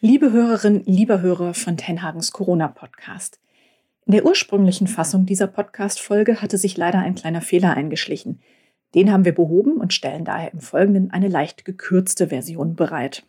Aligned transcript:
Liebe 0.00 0.30
Hörerin, 0.30 0.84
lieber 0.86 1.22
Hörer 1.22 1.54
von 1.54 1.76
Tenhagens 1.76 2.30
Corona-Podcast. 2.30 3.40
In 4.06 4.12
der 4.12 4.24
ursprünglichen 4.24 4.86
Fassung 4.86 5.26
dieser 5.26 5.48
Podcast-Folge 5.48 6.40
hatte 6.40 6.56
sich 6.56 6.76
leider 6.76 7.00
ein 7.00 7.16
kleiner 7.16 7.40
Fehler 7.40 7.74
eingeschlichen. 7.74 8.40
Den 8.94 9.10
haben 9.10 9.24
wir 9.24 9.34
behoben 9.34 9.78
und 9.78 9.92
stellen 9.92 10.24
daher 10.24 10.52
im 10.52 10.60
Folgenden 10.60 11.10
eine 11.10 11.26
leicht 11.26 11.64
gekürzte 11.64 12.28
Version 12.28 12.76
bereit. 12.76 13.24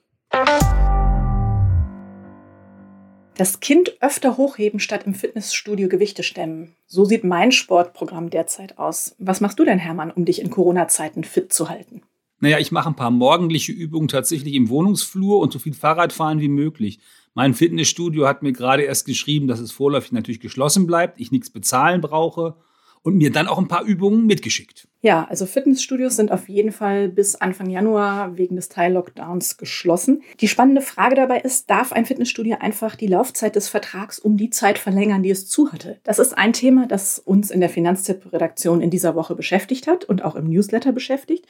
Das 3.35 3.61
Kind 3.61 3.97
öfter 3.99 4.37
hochheben 4.37 4.79
statt 4.79 5.07
im 5.07 5.15
Fitnessstudio 5.15 5.89
Gewichte 5.89 6.21
stemmen. 6.21 6.75
So 6.85 7.03
sieht 7.03 7.23
mein 7.23 7.51
Sportprogramm 7.51 8.29
derzeit 8.29 8.77
aus. 8.77 9.15
Was 9.17 9.41
machst 9.41 9.57
du 9.57 9.65
denn, 9.65 9.79
Hermann, 9.79 10.11
um 10.11 10.23
dich 10.23 10.39
in 10.39 10.51
Corona-Zeiten 10.51 11.23
fit 11.23 11.51
zu 11.51 11.67
halten? 11.67 12.03
Naja, 12.39 12.59
ich 12.59 12.71
mache 12.71 12.89
ein 12.89 12.95
paar 12.95 13.11
morgendliche 13.11 13.71
Übungen 13.71 14.07
tatsächlich 14.07 14.53
im 14.53 14.69
Wohnungsflur 14.69 15.39
und 15.39 15.51
so 15.51 15.59
viel 15.59 15.73
Fahrrad 15.73 16.13
fahren 16.13 16.39
wie 16.39 16.47
möglich. 16.47 16.99
Mein 17.33 17.53
Fitnessstudio 17.53 18.27
hat 18.27 18.43
mir 18.43 18.53
gerade 18.53 18.83
erst 18.83 19.05
geschrieben, 19.05 19.47
dass 19.47 19.59
es 19.59 19.71
vorläufig 19.71 20.11
natürlich 20.11 20.39
geschlossen 20.39 20.87
bleibt, 20.87 21.19
ich 21.19 21.31
nichts 21.31 21.49
bezahlen 21.49 22.01
brauche 22.01 22.55
und 23.01 23.15
mir 23.15 23.31
dann 23.31 23.47
auch 23.47 23.57
ein 23.57 23.67
paar 23.67 23.83
Übungen 23.83 24.25
mitgeschickt. 24.25 24.87
Ja, 25.01 25.25
also 25.29 25.45
Fitnessstudios 25.45 26.17
sind 26.17 26.31
auf 26.31 26.49
jeden 26.49 26.73
Fall 26.73 27.07
bis 27.07 27.35
Anfang 27.35 27.69
Januar 27.69 28.37
wegen 28.37 28.57
des 28.57 28.67
Teil-Lockdowns 28.67 29.55
geschlossen. 29.55 30.21
Die 30.41 30.49
spannende 30.49 30.81
Frage 30.81 31.15
dabei 31.15 31.39
ist, 31.39 31.69
darf 31.69 31.93
ein 31.93 32.05
Fitnessstudio 32.05 32.57
einfach 32.59 32.95
die 32.95 33.07
Laufzeit 33.07 33.55
des 33.55 33.69
Vertrags 33.69 34.19
um 34.19 34.35
die 34.35 34.49
Zeit 34.49 34.77
verlängern, 34.77 35.23
die 35.23 35.29
es 35.29 35.47
zu 35.47 35.71
hatte? 35.71 35.99
Das 36.03 36.19
ist 36.19 36.37
ein 36.37 36.51
Thema, 36.51 36.87
das 36.87 37.19
uns 37.19 37.51
in 37.51 37.61
der 37.61 37.69
Finanztipp-Redaktion 37.69 38.81
in 38.81 38.89
dieser 38.89 39.15
Woche 39.15 39.35
beschäftigt 39.35 39.87
hat 39.87 40.03
und 40.03 40.25
auch 40.25 40.35
im 40.35 40.49
Newsletter 40.49 40.91
beschäftigt 40.91 41.45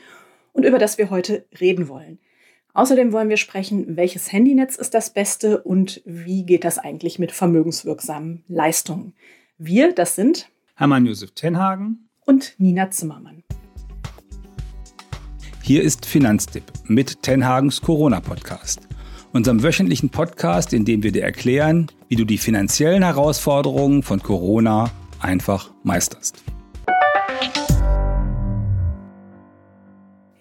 und 0.53 0.65
über 0.65 0.79
das 0.79 0.97
wir 0.97 1.09
heute 1.09 1.45
reden 1.59 1.87
wollen. 1.87 2.19
Außerdem 2.73 3.11
wollen 3.11 3.29
wir 3.29 3.37
sprechen, 3.37 3.97
welches 3.97 4.31
Handynetz 4.31 4.75
ist 4.75 4.93
das 4.93 5.11
beste 5.11 5.61
und 5.61 6.01
wie 6.05 6.45
geht 6.45 6.63
das 6.63 6.77
eigentlich 6.77 7.19
mit 7.19 7.31
vermögenswirksamen 7.31 8.43
Leistungen. 8.47 9.13
Wir, 9.57 9.93
das 9.93 10.15
sind 10.15 10.49
Hermann 10.75 11.05
Josef 11.05 11.31
Tenhagen 11.31 12.07
und 12.25 12.55
Nina 12.57 12.89
Zimmermann. 12.91 13.43
Hier 15.63 15.83
ist 15.83 16.05
Finanztipp 16.05 16.63
mit 16.85 17.21
Tenhagens 17.21 17.81
Corona-Podcast, 17.81 18.87
unserem 19.33 19.61
wöchentlichen 19.61 20.09
Podcast, 20.09 20.71
in 20.71 20.85
dem 20.85 21.03
wir 21.03 21.11
dir 21.11 21.23
erklären, 21.23 21.87
wie 22.07 22.15
du 22.15 22.25
die 22.25 22.37
finanziellen 22.37 23.03
Herausforderungen 23.03 24.03
von 24.03 24.23
Corona 24.23 24.89
einfach 25.19 25.71
meisterst. 25.83 26.41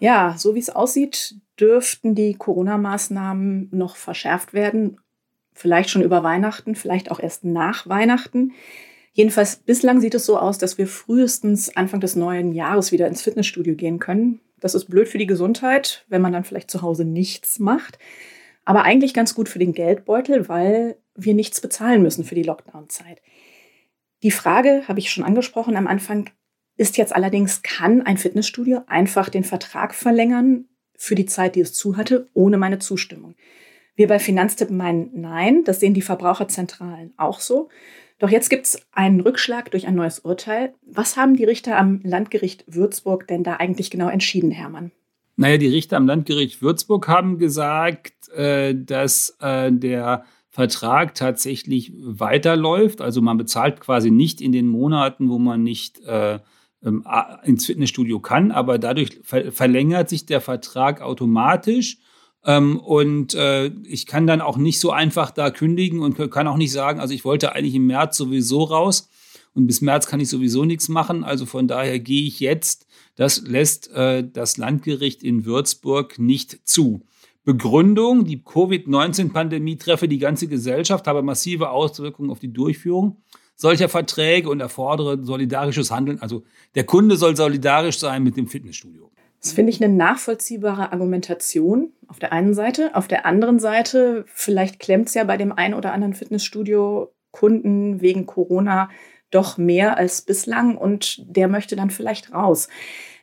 Ja, 0.00 0.36
so 0.38 0.54
wie 0.54 0.60
es 0.60 0.70
aussieht, 0.70 1.36
dürften 1.58 2.14
die 2.14 2.34
Corona-Maßnahmen 2.34 3.68
noch 3.72 3.96
verschärft 3.96 4.52
werden. 4.52 5.00
Vielleicht 5.52 5.91
schon 5.91 6.02
über 6.02 6.22
Weihnachten, 6.22 6.77
vielleicht 6.77 7.10
auch 7.10 7.18
erst 7.18 7.44
nach 7.44 7.88
Weihnachten. 7.88 8.52
Jedenfalls 9.12 9.56
bislang 9.56 10.00
sieht 10.00 10.14
es 10.14 10.24
so 10.24 10.38
aus, 10.38 10.58
dass 10.58 10.78
wir 10.78 10.86
frühestens 10.86 11.76
Anfang 11.76 11.98
des 12.00 12.14
neuen 12.14 12.52
Jahres 12.52 12.92
wieder 12.92 13.08
ins 13.08 13.22
Fitnessstudio 13.22 13.74
gehen 13.74 13.98
können. 13.98 14.41
Das 14.60 14.76
ist 14.76 14.84
blöd 14.84 15.08
für 15.08 15.19
die 15.19 15.26
Gesundheit, 15.26 16.04
wenn 16.08 16.22
man 16.22 16.32
dann 16.32 16.44
vielleicht 16.44 16.70
zu 16.70 16.82
Hause 16.82 17.04
nichts 17.04 17.58
macht. 17.58 17.98
Aber 18.64 18.84
eigentlich 18.84 19.14
ganz 19.14 19.34
gut 19.34 19.48
für 19.48 19.58
den 19.58 19.72
Geldbeutel, 19.72 20.48
weil 20.48 20.98
wir 21.16 21.34
nichts 21.34 21.60
bezahlen 21.60 22.02
müssen 22.02 22.22
für 22.22 22.36
die 22.36 22.42
Lockdown-Zeit. 22.44 23.20
Die 24.22 24.30
Frage 24.30 24.82
habe 24.86 24.98
ich 25.00 25.10
schon 25.10 25.24
angesprochen 25.24 25.76
am 25.76 25.86
Anfang, 25.86 26.30
ist 26.79 26.97
jetzt 26.97 27.15
allerdings, 27.15 27.62
kann 27.62 28.03
ein 28.03 28.17
Fitnessstudio 28.17 28.83
einfach 28.87 29.29
den 29.29 29.45
Vertrag 29.45 29.95
verlängern 29.95 30.65
für 30.97 31.15
die 31.15 31.27
Zeit, 31.27 31.55
die 31.55 31.61
es 31.61 31.75
zu 31.75 31.97
hatte, 31.97 32.29
ohne 32.33 32.57
meine 32.57 32.79
Zustimmung? 32.79 33.34
Wir 33.97 34.07
bei 34.07 34.21
Finanztipp 34.21 34.71
meinen 34.71 35.11
nein, 35.12 35.65
das 35.65 35.81
sehen 35.81 35.93
die 35.93 36.03
Verbraucherzentralen 36.03 37.12
auch 37.17 37.41
so. 37.41 37.69
Doch 38.21 38.31
jetzt 38.31 38.49
gibt 38.49 38.67
es 38.67 38.81
einen 38.93 39.21
Rückschlag 39.21 39.71
durch 39.73 39.87
ein 39.87 39.97
neues 39.97 40.21
Urteil. 40.21 40.73
Was 40.87 41.17
haben 41.17 41.37
die 41.37 41.45
Richter 41.45 41.77
am 41.77 42.01
Landgericht 42.05 42.65
Würzburg 42.69 43.27
denn 43.27 43.43
da 43.43 43.56
eigentlich 43.56 43.91
genau 43.91 44.09
entschieden, 44.09 44.53
Hermann? 44.53 44.93
Naja, 45.37 45.56
die 45.56 45.69
Richter 45.69 45.97
am 45.97 46.06
Landgericht 46.06 46.62
Würzburg 46.62 47.06
haben 47.09 47.38
gesagt, 47.38 48.28
äh, 48.31 48.75
dass 48.75 49.37
äh, 49.41 49.72
der 49.72 50.25
Vertrag 50.49 51.15
tatsächlich 51.15 51.93
weiterläuft. 51.97 53.00
Also 53.00 53.21
man 53.21 53.37
bezahlt 53.37 53.81
quasi 53.81 54.11
nicht 54.11 54.41
in 54.41 54.50
den 54.50 54.67
Monaten, 54.67 55.28
wo 55.28 55.38
man 55.38 55.62
nicht 55.62 56.00
äh, 56.05 56.38
ähm, 56.84 57.05
ins 57.44 57.66
Fitnessstudio 57.66 58.21
kann, 58.21 58.50
aber 58.50 58.78
dadurch 58.78 59.21
ver 59.22 59.53
verlängert 59.53 60.09
sich 60.09 60.27
der 60.27 60.41
Vertrag 60.41 61.00
automatisch. 61.00 61.99
Ähm, 62.44 62.78
und 62.78 63.34
äh, 63.34 63.66
ich 63.84 64.06
kann 64.06 64.27
dann 64.27 64.41
auch 64.41 64.56
nicht 64.56 64.78
so 64.78 64.91
einfach 64.91 65.31
da 65.31 65.50
kündigen 65.50 66.00
und 66.00 66.17
kann 66.31 66.47
auch 66.47 66.56
nicht 66.56 66.72
sagen, 66.72 67.00
also 67.00 67.12
ich 67.15 67.25
wollte 67.25 67.53
eigentlich 67.53 67.75
im 67.75 67.87
März 67.87 68.17
sowieso 68.17 68.62
raus 68.62 69.09
und 69.55 69.67
bis 69.67 69.81
März 69.81 70.06
kann 70.06 70.21
ich 70.21 70.28
sowieso 70.28 70.65
nichts 70.65 70.88
machen. 70.88 71.25
Also 71.25 71.47
von 71.47 71.67
daher 71.67 71.99
gehe 71.99 72.27
ich 72.27 72.38
jetzt. 72.38 72.87
Das 73.17 73.43
lässt 73.43 73.91
äh, 73.93 74.25
das 74.25 74.56
Landgericht 74.56 75.25
in 75.25 75.44
Würzburg 75.44 76.19
nicht 76.19 76.61
zu. 76.69 77.03
Begründung, 77.44 78.25
die 78.25 78.43
Covid-19-Pandemie 78.44 79.77
treffe 79.77 80.06
die 80.06 80.19
ganze 80.19 80.49
Gesellschaft, 80.49 81.06
habe 81.06 81.22
massive 81.22 81.71
Auswirkungen 81.71 82.31
auf 82.31 82.38
die 82.38 82.53
Durchführung 82.53 83.22
solcher 83.58 83.88
Verträge 83.88 84.48
und 84.48 84.60
erfordere 84.60 85.22
solidarisches 85.22 85.91
Handeln. 85.91 86.22
Also 86.22 86.44
der 86.76 86.84
Kunde 86.84 87.16
soll 87.16 87.36
solidarisch 87.36 87.98
sein 87.98 88.22
mit 88.22 88.36
dem 88.36 88.46
Fitnessstudio. 88.46 89.10
Das 89.42 89.52
finde 89.52 89.70
ich 89.70 89.82
eine 89.82 89.92
nachvollziehbare 89.92 90.92
Argumentation 90.92 91.92
auf 92.06 92.19
der 92.19 92.32
einen 92.32 92.54
Seite. 92.54 92.94
Auf 92.94 93.08
der 93.08 93.26
anderen 93.26 93.58
Seite, 93.58 94.24
vielleicht 94.28 94.78
klemmt 94.78 95.08
es 95.08 95.14
ja 95.14 95.24
bei 95.24 95.36
dem 95.36 95.52
einen 95.52 95.74
oder 95.74 95.92
anderen 95.92 96.14
Fitnessstudio-Kunden 96.14 98.00
wegen 98.00 98.26
Corona 98.26 98.88
doch 99.30 99.58
mehr 99.58 99.98
als 99.98 100.22
bislang 100.22 100.76
und 100.76 101.22
der 101.28 101.48
möchte 101.48 101.76
dann 101.76 101.90
vielleicht 101.90 102.32
raus. 102.32 102.69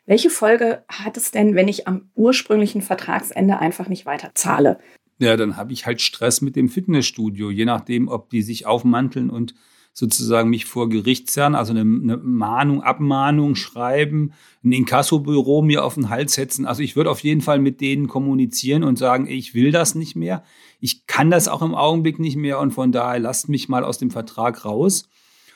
Welche 0.05 0.29
Folge 0.29 0.83
hat 0.87 1.17
es 1.17 1.31
denn, 1.31 1.55
wenn 1.55 1.67
ich 1.67 1.87
am 1.87 2.09
ursprünglichen 2.13 2.81
Vertragsende 2.81 3.59
einfach 3.59 3.87
nicht 3.87 4.05
weiter 4.05 4.31
zahle? 4.35 4.77
Ja, 5.17 5.35
dann 5.35 5.57
habe 5.57 5.73
ich 5.73 5.85
halt 5.85 6.01
Stress 6.01 6.41
mit 6.41 6.55
dem 6.55 6.69
Fitnessstudio, 6.69 7.49
je 7.49 7.65
nachdem, 7.65 8.07
ob 8.07 8.29
die 8.29 8.41
sich 8.41 8.65
aufmanteln 8.65 9.29
und 9.29 9.55
sozusagen 9.97 10.49
mich 10.49 10.65
vor 10.65 10.89
Gericht 10.89 11.29
zerren, 11.29 11.55
also 11.55 11.71
eine, 11.71 11.81
eine 11.81 12.17
Mahnung, 12.17 12.83
Abmahnung 12.83 13.55
schreiben, 13.55 14.33
ein 14.61 14.73
Inkassobüro 14.73 15.61
mir 15.61 15.85
auf 15.85 15.93
den 15.93 16.09
Hals 16.09 16.33
setzen. 16.33 16.65
Also 16.65 16.83
ich 16.83 16.97
würde 16.97 17.09
auf 17.09 17.21
jeden 17.21 17.39
Fall 17.39 17.59
mit 17.59 17.79
denen 17.79 18.09
kommunizieren 18.09 18.83
und 18.83 18.97
sagen, 18.97 19.25
ich 19.25 19.55
will 19.55 19.71
das 19.71 19.95
nicht 19.95 20.17
mehr. 20.17 20.43
Ich 20.81 21.07
kann 21.07 21.31
das 21.31 21.47
auch 21.47 21.61
im 21.61 21.73
Augenblick 21.73 22.19
nicht 22.19 22.35
mehr 22.35 22.59
und 22.59 22.71
von 22.71 22.91
daher 22.91 23.21
lasst 23.21 23.47
mich 23.47 23.69
mal 23.69 23.85
aus 23.85 23.97
dem 23.97 24.11
Vertrag 24.11 24.65
raus. 24.65 25.07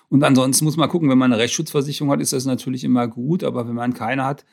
Und 0.07 0.23
ansonsten 0.23 0.63
muss 0.63 0.77
man 0.77 0.87
gucken, 0.87 1.09
wenn 1.09 1.17
man 1.17 1.33
eine 1.33 1.41
Rechtsschutzversicherung 1.41 2.09
hat, 2.09 2.21
ist 2.21 2.31
das 2.31 2.45
natürlich 2.45 2.85
immer 2.85 3.09
gut, 3.09 3.43
aber 3.43 3.67
wenn 3.67 3.75
man 3.75 3.93
keine 3.93 4.23
hat, 4.23 4.45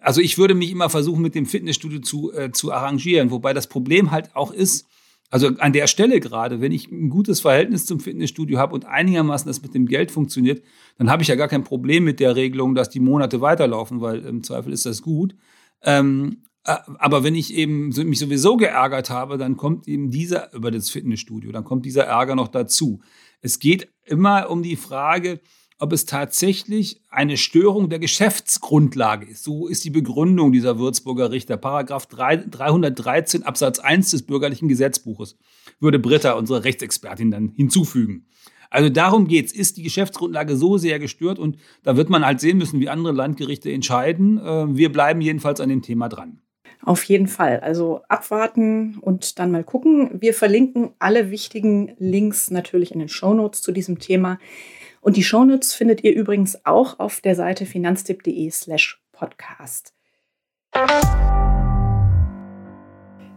also 0.00 0.20
ich 0.20 0.36
würde 0.36 0.54
mich 0.54 0.70
immer 0.70 0.90
versuchen, 0.90 1.22
mit 1.22 1.34
dem 1.34 1.46
Fitnessstudio 1.46 2.00
zu, 2.00 2.32
äh, 2.34 2.52
zu 2.52 2.70
arrangieren, 2.70 3.30
wobei 3.30 3.54
das 3.54 3.66
Problem 3.66 4.10
halt 4.10 4.36
auch 4.36 4.52
ist, 4.52 4.86
also 5.30 5.48
an 5.58 5.72
der 5.72 5.86
Stelle 5.86 6.18
gerade, 6.18 6.60
wenn 6.60 6.72
ich 6.72 6.90
ein 6.90 7.08
gutes 7.08 7.40
Verhältnis 7.40 7.86
zum 7.86 8.00
Fitnessstudio 8.00 8.58
habe 8.58 8.74
und 8.74 8.84
einigermaßen 8.84 9.46
das 9.46 9.62
mit 9.62 9.74
dem 9.74 9.86
Geld 9.86 10.10
funktioniert, 10.10 10.62
dann 10.98 11.08
habe 11.08 11.22
ich 11.22 11.28
ja 11.28 11.36
gar 11.36 11.48
kein 11.48 11.62
Problem 11.64 12.04
mit 12.04 12.18
der 12.18 12.34
Regelung, 12.34 12.74
dass 12.74 12.90
die 12.90 13.00
Monate 13.00 13.40
weiterlaufen, 13.40 14.00
weil 14.00 14.24
im 14.26 14.42
Zweifel 14.42 14.72
ist 14.72 14.86
das 14.86 15.02
gut. 15.02 15.36
Ähm, 15.82 16.42
äh, 16.64 16.76
aber 16.98 17.22
wenn 17.22 17.36
ich 17.36 17.54
eben 17.54 17.88
mich 17.88 18.18
sowieso 18.18 18.56
geärgert 18.56 19.08
habe, 19.08 19.38
dann 19.38 19.56
kommt 19.56 19.86
eben 19.86 20.10
dieser 20.10 20.52
über 20.52 20.72
das 20.72 20.90
Fitnessstudio, 20.90 21.52
dann 21.52 21.64
kommt 21.64 21.86
dieser 21.86 22.04
Ärger 22.04 22.34
noch 22.34 22.48
dazu. 22.48 23.00
Es 23.40 23.60
geht 23.60 23.88
immer 24.04 24.50
um 24.50 24.62
die 24.62 24.76
Frage, 24.76 25.40
ob 25.80 25.92
es 25.92 26.04
tatsächlich 26.04 27.00
eine 27.10 27.36
Störung 27.36 27.88
der 27.88 27.98
Geschäftsgrundlage 27.98 29.26
ist. 29.26 29.42
So 29.42 29.66
ist 29.66 29.84
die 29.84 29.90
Begründung 29.90 30.52
dieser 30.52 30.78
Würzburger 30.78 31.30
Richter. 31.30 31.56
Paragraph 31.56 32.06
313 32.06 33.42
Absatz 33.42 33.78
1 33.78 34.10
des 34.10 34.22
bürgerlichen 34.22 34.68
Gesetzbuches 34.68 35.36
würde 35.80 35.98
Britta, 35.98 36.32
unsere 36.32 36.64
Rechtsexpertin, 36.64 37.30
dann 37.30 37.52
hinzufügen. 37.56 38.26
Also 38.68 38.88
darum 38.88 39.26
geht's. 39.26 39.52
Ist 39.52 39.78
die 39.78 39.82
Geschäftsgrundlage 39.82 40.56
so 40.56 40.78
sehr 40.78 40.98
gestört? 40.98 41.38
Und 41.38 41.56
da 41.82 41.96
wird 41.96 42.08
man 42.08 42.24
halt 42.24 42.40
sehen 42.40 42.58
müssen, 42.58 42.78
wie 42.78 42.88
andere 42.88 43.12
Landgerichte 43.12 43.72
entscheiden. 43.72 44.38
Äh, 44.38 44.76
wir 44.76 44.92
bleiben 44.92 45.20
jedenfalls 45.20 45.60
an 45.60 45.68
dem 45.68 45.82
Thema 45.82 46.08
dran. 46.08 46.40
Auf 46.82 47.04
jeden 47.04 47.26
Fall. 47.26 47.60
Also 47.60 48.02
abwarten 48.08 48.98
und 49.00 49.38
dann 49.38 49.50
mal 49.50 49.64
gucken. 49.64 50.10
Wir 50.20 50.34
verlinken 50.34 50.90
alle 50.98 51.30
wichtigen 51.30 51.94
Links 51.98 52.50
natürlich 52.50 52.92
in 52.92 53.00
den 53.00 53.08
Shownotes 53.08 53.60
zu 53.60 53.72
diesem 53.72 53.98
Thema. 53.98 54.38
Und 55.00 55.16
die 55.16 55.22
Shownotes 55.22 55.72
findet 55.72 56.04
ihr 56.04 56.14
übrigens 56.14 56.64
auch 56.66 56.98
auf 56.98 57.20
der 57.20 57.34
Seite 57.34 57.64
finanztipp.de 57.66 58.50
slash 58.50 59.02
podcast. 59.12 59.94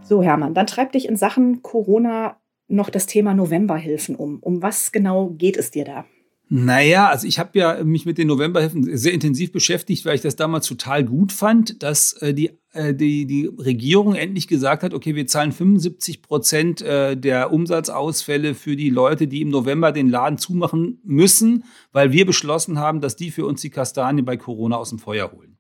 So, 0.02 0.22
Hermann, 0.22 0.54
dann 0.54 0.68
treibt 0.68 0.96
dich 0.96 1.08
in 1.08 1.16
Sachen 1.16 1.62
Corona 1.62 2.38
noch 2.68 2.90
das 2.90 3.06
Thema 3.06 3.34
Novemberhilfen 3.34 4.16
um. 4.16 4.40
Um 4.40 4.62
was 4.62 4.92
genau 4.92 5.30
geht 5.30 5.58
es 5.58 5.72
dir 5.72 5.86
da? 5.86 6.06
Naja, 6.50 7.08
also 7.08 7.26
ich 7.26 7.40
habe 7.40 7.58
ja 7.58 7.84
mich 7.84 8.06
mit 8.06 8.18
den 8.18 8.28
Novemberhilfen 8.28 8.96
sehr 8.98 9.14
intensiv 9.14 9.52
beschäftigt, 9.52 10.06
weil 10.06 10.16
ich 10.16 10.22
das 10.22 10.36
damals 10.36 10.68
total 10.68 11.04
gut 11.04 11.32
fand, 11.32 11.82
dass 11.82 12.14
äh, 12.22 12.34
die 12.34 12.52
die, 12.74 13.26
die 13.26 13.46
Regierung 13.46 14.16
endlich 14.16 14.48
gesagt 14.48 14.84
hat, 14.84 14.94
okay, 14.94 15.16
wir 15.16 15.28
zahlen 15.28 15.52
75 15.52 16.22
Prozent 16.22 16.82
äh, 16.82 17.16
der 17.16 17.52
Umsatzausfälle 17.52 18.56
für 18.56 18.76
die 18.76 18.90
Leute, 18.90 19.28
die 19.28 19.42
im 19.42 19.50
November 19.50 19.92
den 19.92 20.10
Laden 20.10 20.38
zumachen 20.38 21.00
müssen, 21.04 21.66
weil 21.92 22.12
wir 22.12 22.26
beschlossen 22.26 22.80
haben, 22.80 23.02
dass 23.02 23.16
die 23.16 23.32
für 23.32 23.46
uns 23.46 23.62
die 23.62 23.70
Kastanien 23.70 24.26
bei 24.26 24.38
Corona 24.38 24.78
aus 24.78 24.90
dem 24.90 25.00
Feuer 25.00 25.32
holen. 25.32 25.54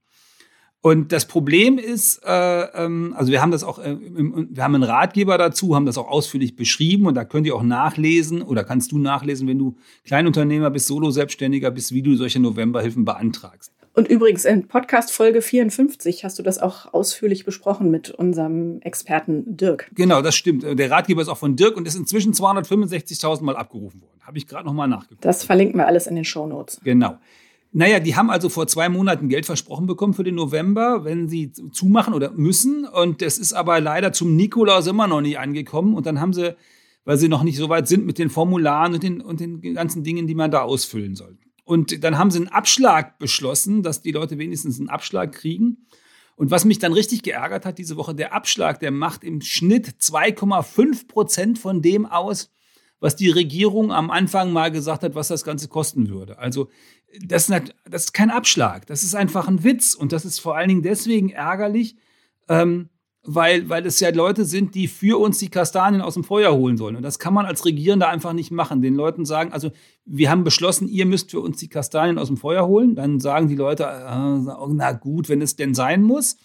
Und 0.86 1.14
das 1.14 1.26
Problem 1.26 1.78
ist, 1.78 2.22
äh, 2.26 2.64
ähm, 2.74 3.14
also 3.16 3.32
wir 3.32 3.42
haben 3.42 3.52
das 3.52 3.64
auch, 3.64 3.80
äh, 3.80 3.96
wir 3.98 4.64
haben 4.64 4.76
einen 4.76 4.84
Ratgeber 4.84 5.38
dazu, 5.38 5.76
haben 5.76 5.86
das 5.86 5.98
auch 5.98 6.10
ausführlich 6.10 6.58
beschrieben 6.58 7.06
und 7.06 7.16
da 7.16 7.24
könnt 7.24 7.48
ihr 7.48 7.56
auch 7.56 7.64
nachlesen 7.64 8.42
oder 8.42 8.66
kannst 8.66 8.92
du 8.92 8.98
nachlesen, 8.98 9.48
wenn 9.48 9.58
du 9.58 9.78
Kleinunternehmer 10.04 10.70
bist, 10.72 10.88
Solo-Selbstständiger 10.88 11.72
bist, 11.72 11.94
wie 11.94 12.02
du 12.02 12.16
solche 12.16 12.42
Novemberhilfen 12.42 13.06
beantragst. 13.06 13.72
Und 13.96 14.08
übrigens 14.08 14.44
in 14.44 14.68
Podcast 14.68 15.12
Folge 15.12 15.44
54 15.44 16.26
hast 16.26 16.40
du 16.40 16.44
das 16.44 16.58
auch 16.58 16.94
ausführlich 16.94 17.46
besprochen 17.46 17.92
mit 17.92 18.10
unserem 18.10 18.82
Experten 18.82 19.56
Dirk. 19.56 19.92
Genau, 19.94 20.24
das 20.24 20.34
stimmt. 20.34 20.64
Der 20.64 20.90
Ratgeber 20.90 21.22
ist 21.22 21.28
auch 21.28 21.38
von 21.38 21.56
Dirk 21.56 21.78
und 21.78 21.88
ist 21.88 21.96
inzwischen 21.96 22.34
265.000 22.34 23.44
Mal 23.44 23.56
abgerufen 23.56 24.02
worden. 24.02 24.20
Habe 24.22 24.40
ich 24.40 24.48
gerade 24.48 24.66
noch 24.66 24.74
mal 24.74 24.88
nachgeguckt. 24.88 25.24
Das 25.24 25.44
verlinken 25.44 25.78
wir 25.78 25.86
alles 25.86 26.08
in 26.08 26.16
den 26.16 26.26
Show 26.26 26.48
Notes. 26.48 26.82
Genau. 26.84 27.20
Naja, 27.72 28.00
die 28.00 28.16
haben 28.16 28.32
also 28.32 28.50
vor 28.50 28.66
zwei 28.66 28.90
Monaten 28.90 29.30
Geld 29.30 29.46
versprochen 29.46 29.86
bekommen 29.86 30.16
für 30.16 30.24
den 30.24 30.36
November, 30.36 31.06
wenn 31.06 31.28
sie 31.28 31.52
zumachen 31.52 32.16
oder 32.16 32.32
müssen. 32.32 32.86
Und 32.86 33.22
das 33.22 33.38
ist 33.38 33.54
aber 33.54 33.80
leider 33.80 34.12
zum 34.12 34.36
Nikolaus 34.36 34.88
immer 34.88 35.08
noch 35.08 35.22
nicht 35.22 35.38
angekommen. 35.38 35.94
Und 35.94 36.08
dann 36.08 36.20
haben 36.20 36.34
sie, 36.34 36.56
weil 37.06 37.18
sie 37.18 37.28
noch 37.28 37.44
nicht 37.44 37.58
so 37.58 37.70
weit 37.70 37.88
sind 37.88 38.08
mit 38.08 38.18
den 38.18 38.32
Formularen 38.32 38.96
und 38.96 39.04
den, 39.04 39.22
und 39.22 39.40
den 39.40 39.62
ganzen 39.76 40.04
Dingen, 40.04 40.26
die 40.26 40.36
man 40.36 40.50
da 40.50 40.62
ausfüllen 40.62 41.16
soll. 41.16 41.38
Und 41.64 42.04
dann 42.04 42.18
haben 42.18 42.32
sie 42.32 42.40
einen 42.40 42.50
Abschlag 42.50 43.18
beschlossen, 43.20 43.84
dass 43.84 44.02
die 44.02 44.12
Leute 44.12 44.38
wenigstens 44.38 44.80
einen 44.80 44.90
Abschlag 44.90 45.32
kriegen. 45.32 45.88
Und 46.36 46.52
was 46.52 46.66
mich 46.66 46.80
dann 46.80 46.94
richtig 46.94 47.24
geärgert 47.24 47.66
hat 47.66 47.78
diese 47.78 47.96
Woche, 47.96 48.16
der 48.16 48.34
Abschlag, 48.34 48.80
der 48.80 48.92
macht 48.92 49.24
im 49.24 49.42
Schnitt 49.42 49.96
2,5 50.00 51.08
Prozent 51.08 51.60
von 51.60 51.82
dem 51.82 52.06
aus, 52.06 52.52
was 53.00 53.16
die 53.16 53.30
Regierung 53.30 53.92
am 53.92 54.10
Anfang 54.10 54.52
mal 54.52 54.72
gesagt 54.72 55.04
hat, 55.04 55.14
was 55.14 55.28
das 55.28 55.44
Ganze 55.44 55.68
kosten 55.68 56.10
würde. 56.10 56.40
Also 56.40 56.70
das 57.22 57.50
ist, 57.50 58.14
kein 58.14 58.32
Abschlag, 58.32 58.88
das 58.88 59.04
ist 59.04 59.14
einfach 59.14 59.48
ein 59.48 59.64
Witz 59.64 59.94
und 59.94 60.12
das 60.12 60.26
ist 60.26 60.40
vor 60.40 60.56
allen 60.58 60.70
Dingen 60.70 60.82
deswegen 60.82 61.30
ärgerlich, 61.30 61.98
ähm, 62.50 62.90
weil, 63.26 63.70
weil 63.70 63.86
es 63.86 64.00
ja 64.00 64.10
Leute 64.10 64.44
sind, 64.44 64.76
die 64.76 64.88
für 64.88 65.20
uns 65.20 65.38
die 65.38 65.50
Kastanien 65.50 66.02
aus 66.02 66.16
dem 66.16 66.26
Feuer 66.26 66.54
holen 66.54 66.76
sollen. 66.76 66.98
Und 66.98 67.04
das 67.04 67.20
kann 67.20 67.34
man 67.34 67.46
als 67.46 67.66
Regierender 67.66 68.10
einfach 68.10 68.34
nicht 68.34 68.52
machen. 68.52 68.82
Den 68.82 68.96
Leuten 68.96 69.26
sagen, 69.26 69.54
also 69.54 69.72
wir 70.06 70.30
haben 70.30 70.44
beschlossen, 70.44 70.90
ihr 70.90 71.06
müsst 71.06 71.32
für 71.32 71.40
uns 71.40 71.58
die 71.58 71.70
Kastanien 71.70 72.18
aus 72.18 72.28
dem 72.28 72.38
Feuer 72.38 72.68
holen. 72.68 72.96
Dann 72.96 73.22
sagen 73.22 73.48
die 73.48 73.56
Leute, 73.56 73.84
äh, 73.84 74.68
na 74.74 74.92
gut, 74.92 75.30
wenn 75.30 75.42
es 75.42 75.56
denn 75.56 75.74
sein 75.74 76.04
muss. 76.04 76.38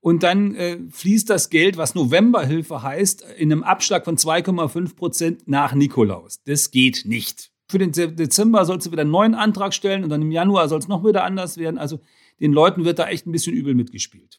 Und 0.00 0.22
dann 0.24 0.54
äh, 0.54 0.78
fließt 0.90 1.30
das 1.30 1.50
Geld, 1.50 1.76
was 1.76 1.94
Novemberhilfe 1.94 2.82
heißt, 2.82 3.24
in 3.36 3.52
einem 3.52 3.62
Abschlag 3.62 4.04
von 4.04 4.16
2,5 4.16 4.96
Prozent 4.96 5.42
nach 5.48 5.74
Nikolaus. 5.74 6.42
Das 6.44 6.70
geht 6.70 7.02
nicht. 7.04 7.50
Für 7.68 7.78
den 7.78 7.92
Dezember 7.92 8.64
sollst 8.64 8.86
du 8.86 8.92
wieder 8.92 9.02
einen 9.02 9.10
neuen 9.10 9.34
Antrag 9.34 9.74
stellen 9.74 10.02
und 10.02 10.10
dann 10.10 10.22
im 10.22 10.32
Januar 10.32 10.68
soll 10.68 10.78
es 10.78 10.88
noch 10.88 11.04
wieder 11.04 11.24
anders 11.24 11.58
werden. 11.58 11.78
Also 11.78 12.00
den 12.40 12.52
Leuten 12.52 12.84
wird 12.84 12.98
da 12.98 13.08
echt 13.08 13.26
ein 13.26 13.32
bisschen 13.32 13.54
übel 13.54 13.74
mitgespielt. 13.74 14.38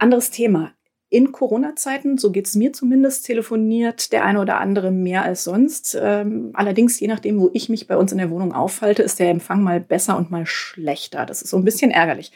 Anderes 0.00 0.30
Thema. 0.30 0.72
In 1.12 1.32
Corona-Zeiten, 1.32 2.18
so 2.18 2.30
geht 2.30 2.46
es 2.46 2.54
mir 2.54 2.72
zumindest, 2.72 3.26
telefoniert 3.26 4.12
der 4.12 4.24
eine 4.24 4.40
oder 4.40 4.60
andere 4.60 4.92
mehr 4.92 5.24
als 5.24 5.42
sonst. 5.42 5.98
Ähm, 6.00 6.50
allerdings, 6.54 7.00
je 7.00 7.08
nachdem, 7.08 7.40
wo 7.40 7.50
ich 7.52 7.68
mich 7.68 7.88
bei 7.88 7.96
uns 7.96 8.12
in 8.12 8.18
der 8.18 8.30
Wohnung 8.30 8.52
aufhalte, 8.52 9.02
ist 9.02 9.18
der 9.18 9.30
Empfang 9.30 9.62
mal 9.62 9.80
besser 9.80 10.16
und 10.16 10.30
mal 10.30 10.46
schlechter. 10.46 11.26
Das 11.26 11.42
ist 11.42 11.50
so 11.50 11.56
ein 11.56 11.64
bisschen 11.64 11.90
ärgerlich. 11.90 12.30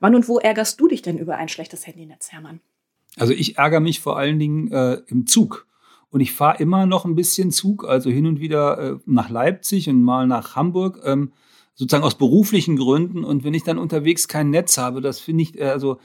Wann 0.00 0.16
und 0.16 0.28
wo 0.28 0.38
ärgerst 0.38 0.80
du 0.80 0.88
dich 0.88 1.02
denn 1.02 1.18
über 1.18 1.36
ein 1.36 1.48
schlechtes 1.48 1.86
Handynetz, 1.86 2.32
Hermann? 2.32 2.60
Also 3.16 3.32
ich 3.32 3.58
ärgere 3.58 3.80
mich 3.80 4.00
vor 4.00 4.18
allen 4.18 4.40
Dingen 4.40 4.72
äh, 4.72 5.00
im 5.06 5.26
Zug. 5.26 5.66
Und 6.10 6.20
ich 6.20 6.32
fahre 6.32 6.58
immer 6.60 6.84
noch 6.84 7.04
ein 7.04 7.14
bisschen 7.14 7.52
Zug, 7.52 7.84
also 7.84 8.10
hin 8.10 8.26
und 8.26 8.40
wieder 8.40 8.78
äh, 8.78 8.98
nach 9.06 9.30
Leipzig 9.30 9.88
und 9.88 10.02
mal 10.02 10.26
nach 10.26 10.56
Hamburg, 10.56 11.00
ähm, 11.04 11.32
sozusagen 11.76 12.04
aus 12.04 12.18
beruflichen 12.18 12.76
Gründen. 12.76 13.22
Und 13.22 13.44
wenn 13.44 13.54
ich 13.54 13.62
dann 13.62 13.78
unterwegs 13.78 14.26
kein 14.26 14.50
Netz 14.50 14.76
habe, 14.76 15.00
das 15.00 15.20
finde 15.20 15.44
ich, 15.44 15.58
äh, 15.58 15.66
also 15.66 15.98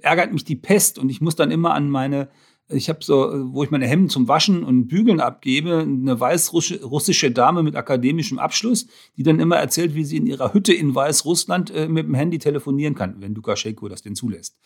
ärgert 0.00 0.32
mich 0.32 0.44
die 0.44 0.56
Pest. 0.56 0.98
Und 0.98 1.10
ich 1.10 1.20
muss 1.20 1.34
dann 1.34 1.50
immer 1.50 1.74
an 1.74 1.90
meine 1.90 2.28
ich 2.68 2.88
habe 2.88 3.00
so, 3.02 3.30
wo 3.52 3.64
ich 3.64 3.70
meine 3.70 3.86
Hemden 3.86 4.08
zum 4.08 4.28
Waschen 4.28 4.64
und 4.64 4.88
Bügeln 4.88 5.20
abgebe, 5.20 5.80
eine 5.80 6.18
weißrussische 6.18 7.30
Dame 7.30 7.62
mit 7.62 7.76
akademischem 7.76 8.38
Abschluss, 8.38 8.86
die 9.16 9.22
dann 9.22 9.40
immer 9.40 9.56
erzählt, 9.56 9.94
wie 9.94 10.04
sie 10.04 10.16
in 10.16 10.26
ihrer 10.26 10.54
Hütte 10.54 10.72
in 10.72 10.94
Weißrussland 10.94 11.70
äh, 11.70 11.88
mit 11.88 12.06
dem 12.06 12.14
Handy 12.14 12.38
telefonieren 12.38 12.94
kann, 12.94 13.16
wenn 13.18 13.34
Lukaschenko 13.34 13.88
das 13.88 14.02
denn 14.02 14.14
zulässt. 14.14 14.56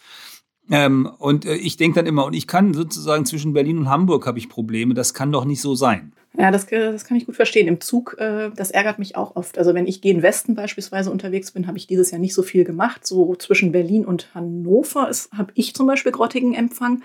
Ähm, 0.71 1.09
und 1.19 1.45
äh, 1.45 1.55
ich 1.55 1.77
denke 1.77 1.97
dann 1.97 2.07
immer, 2.07 2.25
und 2.25 2.35
ich 2.35 2.47
kann 2.47 2.75
sozusagen 2.75 3.25
zwischen 3.25 3.53
Berlin 3.53 3.79
und 3.79 3.89
Hamburg 3.89 4.27
habe 4.27 4.39
ich 4.39 4.49
Probleme, 4.49 4.95
das 4.95 5.15
kann 5.15 5.33
doch 5.33 5.45
nicht 5.45 5.61
so 5.61 5.75
sein. 5.75 6.13
Ja, 6.39 6.51
das, 6.51 6.67
das 6.67 7.05
kann 7.05 7.17
ich 7.17 7.27
gut 7.27 7.37
verstehen. 7.37 7.67
Im 7.67 7.81
Zug, 7.81 8.17
äh, 8.19 8.51
das 8.55 8.71
ärgert 8.71 8.99
mich 8.99 9.17
auch 9.17 9.37
oft. 9.37 9.59
Also 9.59 9.75
wenn 9.75 9.87
ich 9.87 10.03
gen 10.03 10.23
Westen 10.23 10.55
beispielsweise 10.55 11.11
unterwegs 11.11 11.53
bin, 11.53 11.67
habe 11.67 11.79
ich 11.79 11.87
dieses 11.87 12.11
Jahr 12.11 12.21
nicht 12.21 12.35
so 12.35 12.43
viel 12.43 12.65
gemacht. 12.65 13.07
So 13.07 13.35
zwischen 13.37 13.73
Berlin 13.73 14.05
und 14.05 14.35
Hannover 14.35 15.11
habe 15.33 15.53
ich 15.55 15.75
zum 15.75 15.87
Beispiel 15.87 16.13
grottigen 16.13 16.55
Empfang. 16.55 17.03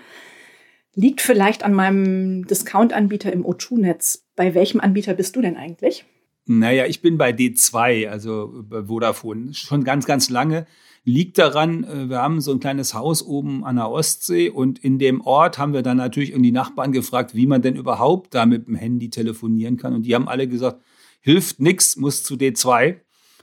Liegt 0.94 1.22
vielleicht 1.22 1.64
an 1.64 1.72
meinem 1.72 2.46
Discount-Anbieter 2.46 3.32
im 3.32 3.46
O2-Netz. 3.46 4.26
Bei 4.36 4.54
welchem 4.54 4.80
Anbieter 4.80 5.14
bist 5.14 5.34
du 5.36 5.40
denn 5.40 5.56
eigentlich? 5.56 6.04
Naja, 6.44 6.86
ich 6.86 7.00
bin 7.00 7.16
bei 7.16 7.30
D2, 7.30 8.08
also 8.08 8.52
bei 8.68 8.84
Vodafone, 8.84 9.54
schon 9.54 9.84
ganz, 9.84 10.04
ganz 10.04 10.28
lange. 10.28 10.66
Liegt 11.04 11.38
daran, 11.38 11.84
äh, 11.84 12.08
wir 12.08 12.22
haben 12.22 12.40
so 12.40 12.52
ein 12.52 12.60
kleines 12.60 12.94
Haus 12.94 13.22
oben 13.22 13.64
an 13.64 13.76
der 13.76 13.90
Ostsee 13.90 14.50
und 14.50 14.78
in 14.78 14.98
dem 14.98 15.20
Ort 15.20 15.58
haben 15.58 15.72
wir 15.72 15.82
dann 15.82 15.96
natürlich 15.96 16.32
die 16.36 16.52
Nachbarn 16.52 16.92
gefragt, 16.92 17.34
wie 17.34 17.46
man 17.46 17.60
denn 17.60 17.74
überhaupt 17.74 18.34
da 18.34 18.46
mit 18.46 18.68
dem 18.68 18.76
Handy 18.76 19.10
telefonieren 19.10 19.76
kann. 19.76 19.94
Und 19.94 20.02
die 20.02 20.14
haben 20.14 20.28
alle 20.28 20.46
gesagt, 20.46 20.80
hilft 21.20 21.60
nichts, 21.60 21.96
muss 21.96 22.22
zu 22.22 22.34
D2. 22.34 23.00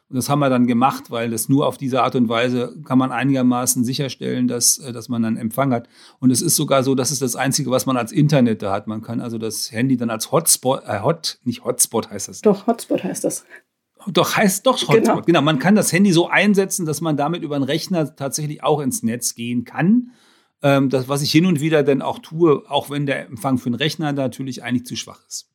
Und 0.09 0.15
das 0.15 0.27
haben 0.27 0.39
wir 0.39 0.50
dann 0.50 0.65
gemacht, 0.65 1.11
weil 1.11 1.29
das 1.29 1.50
nur 1.50 1.67
auf 1.67 1.77
diese 1.77 2.01
Art 2.01 2.15
und 2.15 2.29
Weise 2.29 2.75
kann 2.83 2.97
man 2.97 3.11
einigermaßen 3.11 3.83
sicherstellen, 3.83 4.47
dass, 4.47 4.79
äh, 4.79 4.91
dass 4.91 5.07
man 5.07 5.21
dann 5.21 5.38
Empfang 5.38 5.71
hat. 5.71 5.88
Und 6.19 6.31
es 6.31 6.41
ist 6.41 6.56
sogar 6.56 6.83
so, 6.83 6.95
das 6.95 7.11
ist 7.11 7.21
das 7.21 7.35
Einzige, 7.35 7.69
was 7.69 7.85
man 7.85 7.95
als 7.95 8.11
Internet 8.11 8.61
da 8.63 8.71
hat. 8.71 8.88
Man 8.88 9.01
kann 9.01 9.21
also 9.21 9.38
das 9.38 9.71
Handy 9.71 9.97
dann 9.97 10.09
als 10.09 10.31
Hotspot, 10.31 10.83
äh, 10.85 11.01
Hot, 11.01 11.39
nicht 11.44 11.63
Hotspot 11.63 12.09
heißt 12.09 12.29
das. 12.29 12.41
Doch, 12.41 12.65
Hotspot 12.65 13.03
heißt 13.03 13.23
das. 13.23 13.45
Doch, 14.07 14.38
heißt 14.38 14.66
doch 14.66 14.81
Hotspot. 14.81 14.96
Genau. 14.96 15.22
genau. 15.22 15.42
Man 15.42 15.60
kann 15.60 15.75
das 15.75 15.92
Handy 15.92 16.12
so 16.12 16.28
einsetzen, 16.28 16.86
dass 16.86 17.01
man 17.01 17.18
damit 17.18 17.44
über 17.44 17.56
einen 17.56 17.66
Rechner 17.66 18.16
tatsächlich 18.16 18.63
auch 18.63 18.80
ins 18.80 19.04
Netz 19.04 19.36
gehen 19.36 19.66
kann. 19.66 20.12
Ähm, 20.62 20.90
das, 20.90 21.07
was 21.07 21.22
ich 21.22 21.31
hin 21.31 21.46
und 21.46 21.62
wieder 21.62 21.84
dann 21.84 22.01
auch 22.01 22.19
tue, 22.19 22.63
auch 22.69 22.90
wenn 22.90 23.06
der 23.06 23.25
Empfang 23.25 23.57
für 23.57 23.68
einen 23.68 23.75
Rechner 23.75 24.12
natürlich 24.12 24.64
eigentlich 24.64 24.85
zu 24.85 24.95
schwach 24.95 25.21
ist. 25.28 25.50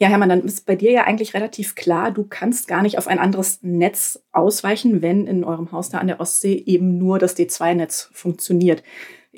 Ja, 0.00 0.08
Hermann, 0.08 0.28
dann 0.28 0.42
ist 0.42 0.64
bei 0.64 0.76
dir 0.76 0.92
ja 0.92 1.04
eigentlich 1.04 1.34
relativ 1.34 1.74
klar, 1.74 2.12
du 2.12 2.24
kannst 2.24 2.68
gar 2.68 2.82
nicht 2.82 2.98
auf 2.98 3.08
ein 3.08 3.18
anderes 3.18 3.58
Netz 3.62 4.22
ausweichen, 4.30 5.02
wenn 5.02 5.26
in 5.26 5.42
eurem 5.42 5.72
Haus 5.72 5.90
da 5.90 5.98
an 5.98 6.06
der 6.06 6.20
Ostsee 6.20 6.62
eben 6.66 6.98
nur 6.98 7.18
das 7.18 7.36
D2-Netz 7.36 8.10
funktioniert. 8.12 8.84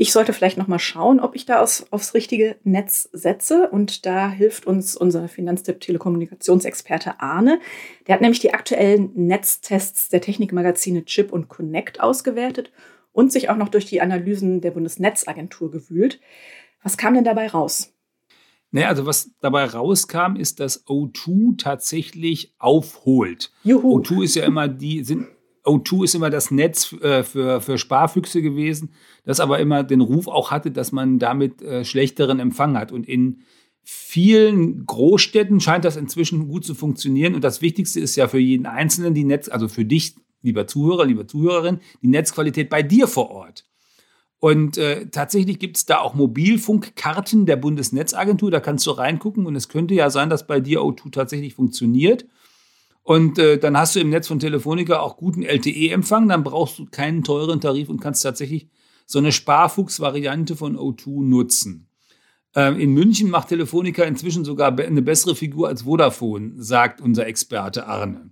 Ich 0.00 0.14
sollte 0.14 0.33
vielleicht 0.33 0.57
noch 0.57 0.66
mal 0.66 0.78
schauen, 0.78 1.21
ob 1.21 1.37
ich 1.37 1.45
da 1.45 1.61
aufs, 1.61 1.87
aufs 1.90 2.14
richtige 2.14 2.57
Netz 2.64 3.11
setze. 3.12 3.69
Und 3.69 4.07
da 4.07 4.30
hilft 4.30 4.66
uns 4.66 4.97
unser 4.97 5.28
Finanztipp-Telekommunikationsexperte 5.28 7.21
Arne. 7.21 7.61
Der 8.07 8.14
hat 8.14 8.23
nämlich 8.23 8.40
die 8.40 8.54
aktuellen 8.54 9.11
Netztests 9.14 10.09
der 10.09 10.23
Technikmagazine 10.23 11.04
Chip 11.04 11.30
und 11.30 11.50
Connect 11.50 12.00
ausgewertet 12.00 12.73
und 13.12 13.30
sich 13.30 13.50
auch 13.50 13.59
noch 13.59 13.69
durch 13.69 13.85
die 13.85 14.00
Analysen 14.00 14.62
der 14.62 14.71
Bundesnetzagentur 14.71 15.71
gewühlt. 15.71 16.19
Was 16.83 16.97
kam 16.97 17.12
denn 17.12 17.25
dabei 17.25 17.49
raus? 17.49 17.92
Naja, 18.71 18.88
also 18.88 19.04
was 19.04 19.33
dabei 19.42 19.66
rauskam, 19.66 20.37
ist, 20.37 20.61
dass 20.61 20.87
O2 20.87 21.59
tatsächlich 21.59 22.54
aufholt. 22.59 23.52
Juhu. 23.64 23.99
O2 23.99 24.25
ist 24.25 24.37
ja 24.37 24.47
immer 24.47 24.66
die, 24.66 25.04
sind, 25.04 25.26
O2 25.64 26.05
ist 26.05 26.14
immer 26.14 26.31
das 26.31 26.50
Netz 26.50 26.93
äh, 27.00 27.23
für, 27.23 27.61
für 27.61 27.79
Sparfüchse 27.79 28.43
gewesen, 28.43 28.93
das 29.25 29.40
aber 29.40 29.59
immer 29.59 29.83
den 29.85 30.00
Ruf 30.00 30.26
auch 30.26 30.50
hatte, 30.50 30.71
dass 30.71 30.93
man 30.93 31.19
damit 31.19 31.62
äh, 31.62 31.85
schlechteren 31.85 32.40
Empfang 32.40 32.79
hat. 32.79 32.93
Und 32.93 33.09
in 33.09 33.43
vielen 33.83 34.87
Großstädten 34.87 35.61
scheint 35.61 35.85
das 35.85 35.97
inzwischen 35.97 36.49
gut 36.49 36.64
zu 36.64 36.75
funktionieren. 36.75 37.35
Und 37.35 37.45
das 37.45 37.61
Wichtigste 37.61 38.00
ist 38.00 38.17
ja 38.17 38.29
für 38.29 38.38
jeden 38.38 38.67
Einzelnen 38.67 39.14
die 39.14 39.25
Netz, 39.25 39.49
also 39.49 39.69
für 39.69 39.85
dich, 39.85 40.14
lieber 40.43 40.67
Zuhörer, 40.67 41.05
lieber 41.05 41.26
Zuhörerin, 41.26 41.81
die 42.02 42.09
Netzqualität 42.09 42.71
bei 42.71 42.83
dir 42.83 43.07
vor 43.07 43.31
Ort. 43.31 43.67
Und 44.38 44.79
äh, 44.79 45.07
tatsächlich 45.11 45.59
gibt 45.59 45.76
es 45.76 45.85
da 45.85 45.99
auch 45.99 46.14
Mobilfunkkarten 46.14 47.45
der 47.45 47.57
Bundesnetzagentur. 47.57 48.50
Da 48.50 48.61
kannst 48.61 48.87
du 48.87 48.93
reingucken 48.93 49.45
und 49.45 49.55
es 49.55 49.69
könnte 49.69 49.93
ja 49.93 50.09
sein, 50.09 50.31
dass 50.31 50.47
bei 50.47 50.61
dir 50.61 50.81
O2 50.81 51.12
tatsächlich 51.12 51.55
funktioniert. 51.55 52.25
Und 53.11 53.40
äh, 53.40 53.59
dann 53.59 53.76
hast 53.76 53.97
du 53.97 54.00
im 54.00 54.09
Netz 54.09 54.29
von 54.29 54.38
Telefonica 54.38 55.00
auch 55.00 55.17
guten 55.17 55.43
LTE-Empfang. 55.43 56.29
Dann 56.29 56.45
brauchst 56.45 56.79
du 56.79 56.87
keinen 56.87 57.25
teuren 57.25 57.61
Tarif 57.61 57.88
und 57.88 58.00
kannst 58.00 58.23
tatsächlich 58.23 58.69
so 59.05 59.19
eine 59.19 59.33
Sparfuchs-Variante 59.33 60.55
von 60.55 60.76
O2 60.76 61.25
nutzen. 61.25 61.88
Ähm, 62.55 62.79
in 62.79 62.93
München 62.93 63.29
macht 63.29 63.49
Telefonica 63.49 64.05
inzwischen 64.05 64.45
sogar 64.45 64.79
eine 64.79 65.02
bessere 65.02 65.35
Figur 65.35 65.67
als 65.67 65.83
Vodafone, 65.83 66.52
sagt 66.59 67.00
unser 67.00 67.26
Experte 67.26 67.88
Arne. 67.88 68.31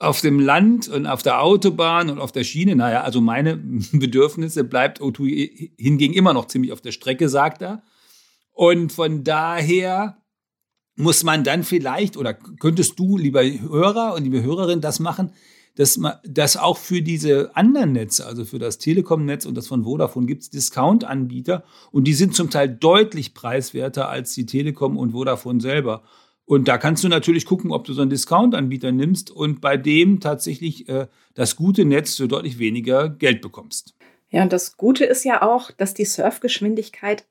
auf 0.00 0.20
dem 0.20 0.40
Land 0.40 0.88
und 0.88 1.06
auf 1.06 1.22
der 1.22 1.40
Autobahn 1.40 2.10
und 2.10 2.18
auf 2.18 2.32
der 2.32 2.42
Schiene. 2.42 2.74
Naja, 2.74 3.02
also 3.02 3.20
meine 3.20 3.56
Bedürfnisse 3.92 4.64
bleibt 4.64 5.00
O2 5.00 5.70
hingegen 5.78 6.14
immer 6.14 6.32
noch 6.32 6.46
ziemlich 6.46 6.72
auf 6.72 6.80
der 6.80 6.90
Strecke, 6.90 7.28
sagt 7.28 7.62
er. 7.62 7.84
Und 8.50 8.90
von 8.90 9.22
daher 9.22 10.16
muss 10.96 11.22
man 11.22 11.44
dann 11.44 11.62
vielleicht 11.62 12.16
oder 12.16 12.34
könntest 12.34 12.98
du, 12.98 13.16
lieber 13.16 13.42
Hörer 13.44 14.14
und 14.14 14.24
liebe 14.24 14.42
Hörerin, 14.42 14.80
das 14.80 14.98
machen, 14.98 15.32
dass 15.76 15.98
man 15.98 16.14
das 16.24 16.56
auch 16.56 16.78
für 16.78 17.02
diese 17.02 17.54
anderen 17.54 17.92
Netze, 17.92 18.26
also 18.26 18.44
für 18.44 18.58
das 18.58 18.78
Telekom-Netz 18.78 19.44
und 19.44 19.54
das 19.56 19.66
von 19.66 19.84
Vodafone 19.84 20.26
gibt 20.26 20.42
es 20.42 20.50
Discount-Anbieter 20.50 21.64
und 21.92 22.04
die 22.04 22.14
sind 22.14 22.34
zum 22.34 22.50
Teil 22.50 22.68
deutlich 22.68 23.34
preiswerter 23.34 24.08
als 24.08 24.34
die 24.34 24.46
Telekom 24.46 24.96
und 24.96 25.12
Vodafone 25.12 25.60
selber. 25.60 26.02
Und 26.46 26.68
da 26.68 26.78
kannst 26.78 27.04
du 27.04 27.08
natürlich 27.08 27.44
gucken, 27.44 27.72
ob 27.72 27.84
du 27.84 27.92
so 27.92 28.00
einen 28.00 28.10
Discount-Anbieter 28.10 28.92
nimmst 28.92 29.30
und 29.30 29.60
bei 29.60 29.76
dem 29.76 30.20
tatsächlich 30.20 30.88
äh, 30.88 31.08
das 31.34 31.56
gute 31.56 31.84
Netz 31.84 32.16
für 32.16 32.28
deutlich 32.28 32.58
weniger 32.58 33.10
Geld 33.10 33.42
bekommst. 33.42 33.94
Ja, 34.30 34.42
und 34.42 34.52
das 34.52 34.76
Gute 34.76 35.04
ist 35.04 35.24
ja 35.24 35.42
auch, 35.42 35.70
dass 35.72 35.92
die 35.92 36.04
Surfgeschwindigkeit 36.04 37.26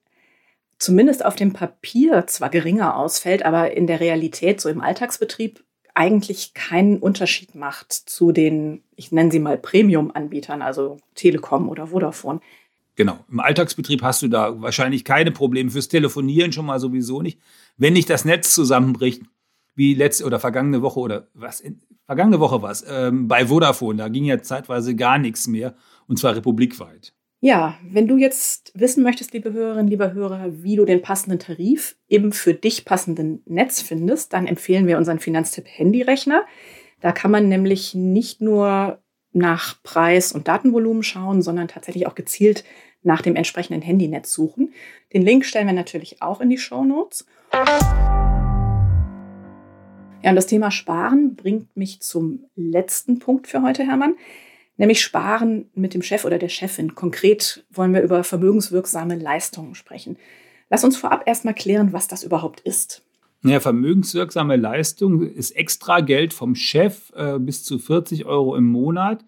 zumindest 0.77 1.25
auf 1.25 1.35
dem 1.35 1.53
Papier 1.53 2.27
zwar 2.27 2.49
geringer 2.49 2.97
ausfällt, 2.97 3.45
aber 3.45 3.71
in 3.71 3.87
der 3.87 3.99
Realität, 3.99 4.61
so 4.61 4.69
im 4.69 4.81
Alltagsbetrieb, 4.81 5.63
eigentlich 5.93 6.53
keinen 6.53 6.99
Unterschied 6.99 7.55
macht 7.55 7.93
zu 7.93 8.31
den, 8.33 8.83
ich 8.95 9.11
nenne 9.11 9.31
sie 9.31 9.39
mal 9.39 9.57
Premium-Anbietern, 9.57 10.61
also 10.61 10.97
Telekom 11.15 11.69
oder 11.69 11.87
Vodafone. 11.87 12.41
Genau. 12.95 13.19
Im 13.29 13.39
Alltagsbetrieb 13.39 14.03
hast 14.03 14.21
du 14.21 14.27
da 14.27 14.61
wahrscheinlich 14.61 15.03
keine 15.03 15.31
Probleme. 15.31 15.69
Fürs 15.69 15.87
Telefonieren 15.87 16.51
schon 16.51 16.65
mal 16.65 16.79
sowieso 16.79 17.21
nicht. 17.21 17.39
Wenn 17.77 17.93
nicht 17.93 18.09
das 18.09 18.25
Netz 18.25 18.53
zusammenbricht, 18.53 19.23
wie 19.75 19.93
letzte 19.93 20.25
oder 20.25 20.39
vergangene 20.39 20.81
Woche 20.81 20.99
oder 20.99 21.27
was, 21.33 21.59
in, 21.59 21.81
vergangene 22.05 22.39
Woche 22.39 22.61
war 22.61 22.71
es, 22.71 22.85
ähm, 22.87 23.27
bei 23.27 23.47
Vodafone, 23.47 23.97
da 23.97 24.07
ging 24.07 24.25
ja 24.25 24.41
zeitweise 24.41 24.95
gar 24.95 25.17
nichts 25.17 25.47
mehr 25.47 25.75
und 26.07 26.19
zwar 26.19 26.35
republikweit. 26.35 27.13
Ja, 27.41 27.77
wenn 27.83 28.07
du 28.07 28.17
jetzt 28.17 28.71
wissen 28.75 29.03
möchtest, 29.03 29.33
liebe 29.33 29.51
Hörerinnen, 29.51 29.87
lieber 29.87 30.13
Hörer, 30.13 30.63
wie 30.63 30.77
du 30.77 30.85
den 30.85 31.01
passenden 31.01 31.37
Tarif 31.37 31.97
im 32.07 32.31
für 32.31 32.53
dich 32.53 32.85
passenden 32.85 33.43
Netz 33.45 33.81
findest, 33.81 34.33
dann 34.33 34.47
empfehlen 34.47 34.87
wir 34.87 34.97
unseren 34.97 35.19
Finanztipp 35.19 35.65
Handyrechner. 35.67 36.45
Da 37.01 37.11
kann 37.11 37.31
man 37.31 37.49
nämlich 37.49 37.93
nicht 37.93 38.41
nur 38.41 38.99
nach 39.33 39.83
Preis 39.83 40.31
und 40.31 40.47
Datenvolumen 40.47 41.03
schauen, 41.03 41.41
sondern 41.41 41.67
tatsächlich 41.67 42.07
auch 42.07 42.15
gezielt 42.15 42.63
nach 43.03 43.21
dem 43.21 43.35
entsprechenden 43.35 43.81
Handynetz 43.81 44.31
suchen. 44.31 44.73
Den 45.13 45.21
Link 45.21 45.45
stellen 45.45 45.67
wir 45.67 45.73
natürlich 45.73 46.21
auch 46.21 46.39
in 46.39 46.49
die 46.49 46.57
Show 46.57 46.85
Notes. 46.85 47.27
Ja, 50.23 50.29
und 50.29 50.35
das 50.35 50.47
Thema 50.47 50.71
Sparen 50.71 51.35
bringt 51.35 51.75
mich 51.75 52.01
zum 52.01 52.45
letzten 52.55 53.19
Punkt 53.19 53.47
für 53.47 53.61
heute, 53.61 53.83
Hermann 53.85 54.15
nämlich 54.77 55.01
Sparen 55.01 55.69
mit 55.73 55.93
dem 55.93 56.01
Chef 56.01 56.25
oder 56.25 56.37
der 56.37 56.49
Chefin. 56.49 56.95
Konkret 56.95 57.65
wollen 57.71 57.93
wir 57.93 58.01
über 58.01 58.23
vermögenswirksame 58.23 59.15
Leistungen 59.15 59.75
sprechen. 59.75 60.17
Lass 60.69 60.83
uns 60.83 60.97
vorab 60.97 61.23
erstmal 61.27 61.53
klären, 61.53 61.93
was 61.93 62.07
das 62.07 62.23
überhaupt 62.23 62.59
ist. 62.61 63.03
Ja, 63.43 63.59
vermögenswirksame 63.59 64.55
Leistung 64.55 65.21
ist 65.21 65.51
extra 65.51 65.99
Geld 66.01 66.33
vom 66.33 66.55
Chef 66.55 67.11
äh, 67.15 67.37
bis 67.37 67.63
zu 67.63 67.77
40 67.77 68.25
Euro 68.25 68.55
im 68.55 68.65
Monat, 68.65 69.23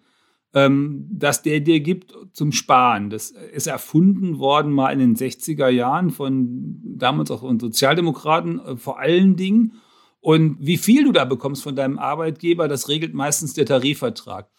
ähm, 0.54 1.06
das 1.12 1.42
der 1.42 1.60
dir 1.60 1.78
gibt 1.78 2.12
zum 2.32 2.50
Sparen. 2.50 3.10
Das 3.10 3.30
ist 3.30 3.68
erfunden 3.68 4.40
worden 4.40 4.72
mal 4.72 4.90
in 4.90 4.98
den 4.98 5.14
60er 5.14 5.68
Jahren 5.68 6.10
von 6.10 6.80
damals 6.82 7.30
auch 7.30 7.40
von 7.40 7.60
Sozialdemokraten 7.60 8.58
äh, 8.58 8.76
vor 8.76 8.98
allen 8.98 9.36
Dingen. 9.36 9.74
Und 10.20 10.56
wie 10.58 10.78
viel 10.78 11.04
du 11.04 11.12
da 11.12 11.24
bekommst 11.24 11.62
von 11.62 11.76
deinem 11.76 11.98
Arbeitgeber, 11.98 12.66
das 12.66 12.88
regelt 12.88 13.14
meistens 13.14 13.54
der 13.54 13.66
Tarifvertrag. 13.66 14.50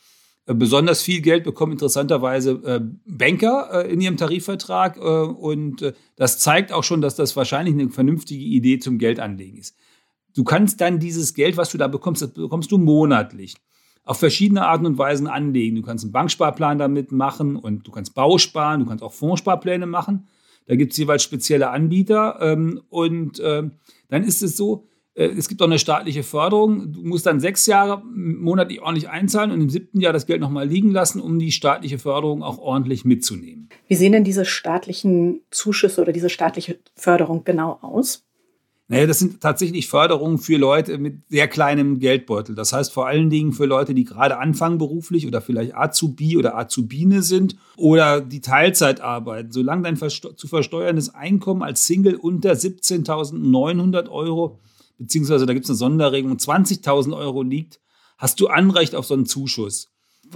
Äh, 0.50 0.56
besonders 0.56 1.02
viel 1.04 1.22
Geld 1.22 1.44
bekommen 1.44 1.74
interessanterweise 1.74 2.52
äh, 2.66 2.80
Banker 3.06 3.86
äh, 3.86 3.94
in 3.94 4.02
ihrem 4.02 4.18
Tarifvertrag. 4.18 4.98
Und 4.98 5.94
das 6.16 6.40
zeigt 6.40 6.74
auch 6.74 6.84
schon, 6.84 7.02
dass 7.02 7.16
das 7.16 7.36
wahrscheinlich 7.36 7.76
eine 7.76 7.90
vernünftige 7.92 8.44
Idee 8.44 8.80
zum 8.80 8.98
Geldanlegen 8.98 9.58
ist. 9.58 9.76
Du 10.36 10.44
kannst 10.44 10.82
dann 10.82 11.00
dieses 11.00 11.34
Geld, 11.34 11.58
was 11.58 11.72
du 11.72 11.78
da 11.78 11.88
bekommst, 11.88 12.22
das 12.22 12.34
bekommst 12.34 12.72
du 12.72 12.78
monatlich. 12.78 13.56
Auf 14.04 14.18
verschiedene 14.18 14.66
Arten 14.66 14.88
und 14.88 14.98
Weisen 14.98 15.28
anlegen. 15.28 15.76
Du 15.76 15.82
kannst 15.84 16.04
einen 16.04 16.12
Banksparplan 16.12 16.80
damit 16.80 17.12
machen 17.12 17.56
und 17.56 17.86
du 17.88 17.92
kannst 17.92 18.16
Bausparen, 18.16 18.80
du 18.80 18.88
kannst 18.88 19.04
auch 19.04 19.14
Fondssparpläne 19.14 19.86
machen. 19.86 20.28
Da 20.66 20.76
gibt 20.76 20.94
es 20.94 20.98
jeweils 20.98 21.24
spezielle 21.24 21.70
Anbieter. 21.70 22.38
Ähm, 22.42 22.82
und 22.90 23.40
ähm, 23.44 23.74
dann 24.08 24.24
ist 24.24 24.42
es 24.42 24.58
so, 24.58 24.88
es 25.20 25.50
gibt 25.50 25.62
auch 25.62 25.68
eine 25.68 25.80
staatliche 25.80 26.24
Förderung. 26.24 26.94
Du 26.94 27.04
musst 27.04 27.26
dann 27.26 27.42
sechs 27.42 27.66
Jahre 27.66 28.02
monatlich 28.06 28.82
ordentlich 28.82 29.10
einzahlen 29.10 29.52
und 29.52 29.60
im 29.60 29.70
siebten 29.70 30.00
Jahr 30.00 30.14
das 30.14 30.26
Geld 30.26 30.40
nochmal 30.40 30.66
liegen 30.66 30.92
lassen, 30.92 31.20
um 31.20 31.40
die 31.40 31.52
staatliche 31.52 32.00
Förderung 32.00 32.42
auch 32.42 32.58
ordentlich 32.58 33.04
mitzunehmen. 33.04 33.68
Wie 33.90 33.96
sehen 33.96 34.14
denn 34.14 34.24
diese 34.24 34.46
staatlichen 34.46 35.42
Zuschüsse 35.52 36.02
oder 36.02 36.14
diese 36.14 36.30
staatliche 36.30 36.80
Förderung 36.96 37.44
genau 37.44 37.80
aus? 37.82 38.24
Naja, 38.88 39.06
das 39.06 39.20
sind 39.20 39.42
tatsächlich 39.42 39.88
Förderungen 39.88 40.40
für 40.40 40.58
Leute 40.58 40.98
mit 40.98 41.18
sehr 41.28 41.48
kleinem 41.48 42.00
Geldbeutel. 42.00 42.56
Das 42.56 42.72
heißt 42.74 42.92
vor 42.92 43.06
allen 43.06 43.30
Dingen 43.30 43.52
für 43.52 43.66
Leute, 43.66 43.94
die 43.94 44.06
gerade 44.06 44.40
anfangen 44.40 44.78
beruflich 44.78 45.28
oder 45.28 45.42
vielleicht 45.42 45.76
Azubi 45.76 46.38
oder 46.38 46.58
Azubine 46.58 47.22
sind 47.22 47.56
oder 47.76 48.22
die 48.22 48.42
Teilzeit 48.42 49.02
arbeiten. 49.02 49.52
Solange 49.52 49.84
dein 49.84 49.98
zu 49.98 50.48
versteuerndes 50.48 51.14
Einkommen 51.14 51.62
als 51.62 51.86
Single 51.86 52.16
unter 52.16 52.54
17.900 52.54 54.10
Euro 54.10 54.58
beziehungsweise 55.00 55.46
da 55.46 55.54
gibt 55.54 55.66
es 55.66 55.72
eine 55.72 55.78
Sonderregelung, 55.78 56.38
20.000 56.38 57.18
Euro 57.18 57.42
liegt, 57.42 57.80
hast 58.18 58.40
du 58.40 58.48
Anrecht 58.48 58.94
auf 58.94 59.06
so 59.06 59.16
einen 59.16 59.26
Zuschuss. 59.26 59.90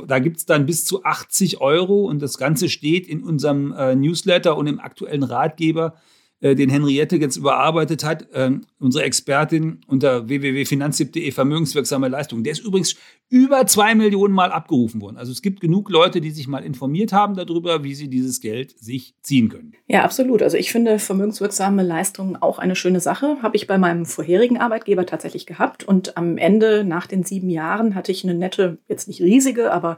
Da 0.07 0.17
gibt 0.17 0.37
es 0.37 0.45
dann 0.45 0.65
bis 0.65 0.85
zu 0.85 1.03
80 1.03 1.61
Euro 1.61 2.05
und 2.05 2.19
das 2.19 2.39
Ganze 2.39 2.69
steht 2.69 3.07
in 3.07 3.23
unserem 3.23 3.71
äh, 3.73 3.95
Newsletter 3.95 4.57
und 4.57 4.65
im 4.65 4.79
aktuellen 4.79 5.23
Ratgeber 5.23 5.95
den 6.43 6.69
Henriette 6.69 7.15
jetzt 7.15 7.37
überarbeitet 7.37 8.03
hat, 8.03 8.27
ähm, 8.33 8.61
unsere 8.79 9.05
Expertin 9.05 9.79
unter 9.87 10.27
www.finanztipp.de 10.27 11.31
vermögenswirksame 11.31 12.09
Leistung. 12.09 12.43
Der 12.43 12.51
ist 12.51 12.65
übrigens 12.65 12.95
über 13.29 13.65
zwei 13.65 13.95
Millionen 13.95 14.33
Mal 14.33 14.51
abgerufen 14.51 15.01
worden. 15.01 15.17
Also 15.17 15.31
es 15.31 15.41
gibt 15.41 15.61
genug 15.61 15.89
Leute, 15.89 16.21
die 16.21 16.31
sich 16.31 16.47
mal 16.47 16.63
informiert 16.63 17.13
haben 17.13 17.35
darüber, 17.35 17.83
wie 17.83 17.95
sie 17.95 18.09
dieses 18.09 18.41
Geld 18.41 18.77
sich 18.77 19.15
ziehen 19.21 19.49
können. 19.49 19.73
Ja, 19.87 20.03
absolut. 20.03 20.43
Also 20.43 20.57
ich 20.57 20.71
finde 20.71 20.99
vermögenswirksame 20.99 21.81
Leistungen 21.81 22.35
auch 22.35 22.59
eine 22.59 22.75
schöne 22.75 22.99
Sache. 22.99 23.37
Habe 23.41 23.55
ich 23.55 23.65
bei 23.65 23.77
meinem 23.77 24.05
vorherigen 24.05 24.59
Arbeitgeber 24.59 25.05
tatsächlich 25.05 25.45
gehabt. 25.45 25.83
Und 25.83 26.17
am 26.17 26.37
Ende, 26.37 26.83
nach 26.83 27.07
den 27.07 27.23
sieben 27.23 27.49
Jahren, 27.49 27.95
hatte 27.95 28.11
ich 28.11 28.23
eine 28.23 28.35
nette, 28.35 28.77
jetzt 28.87 29.07
nicht 29.07 29.21
riesige, 29.21 29.71
aber 29.71 29.97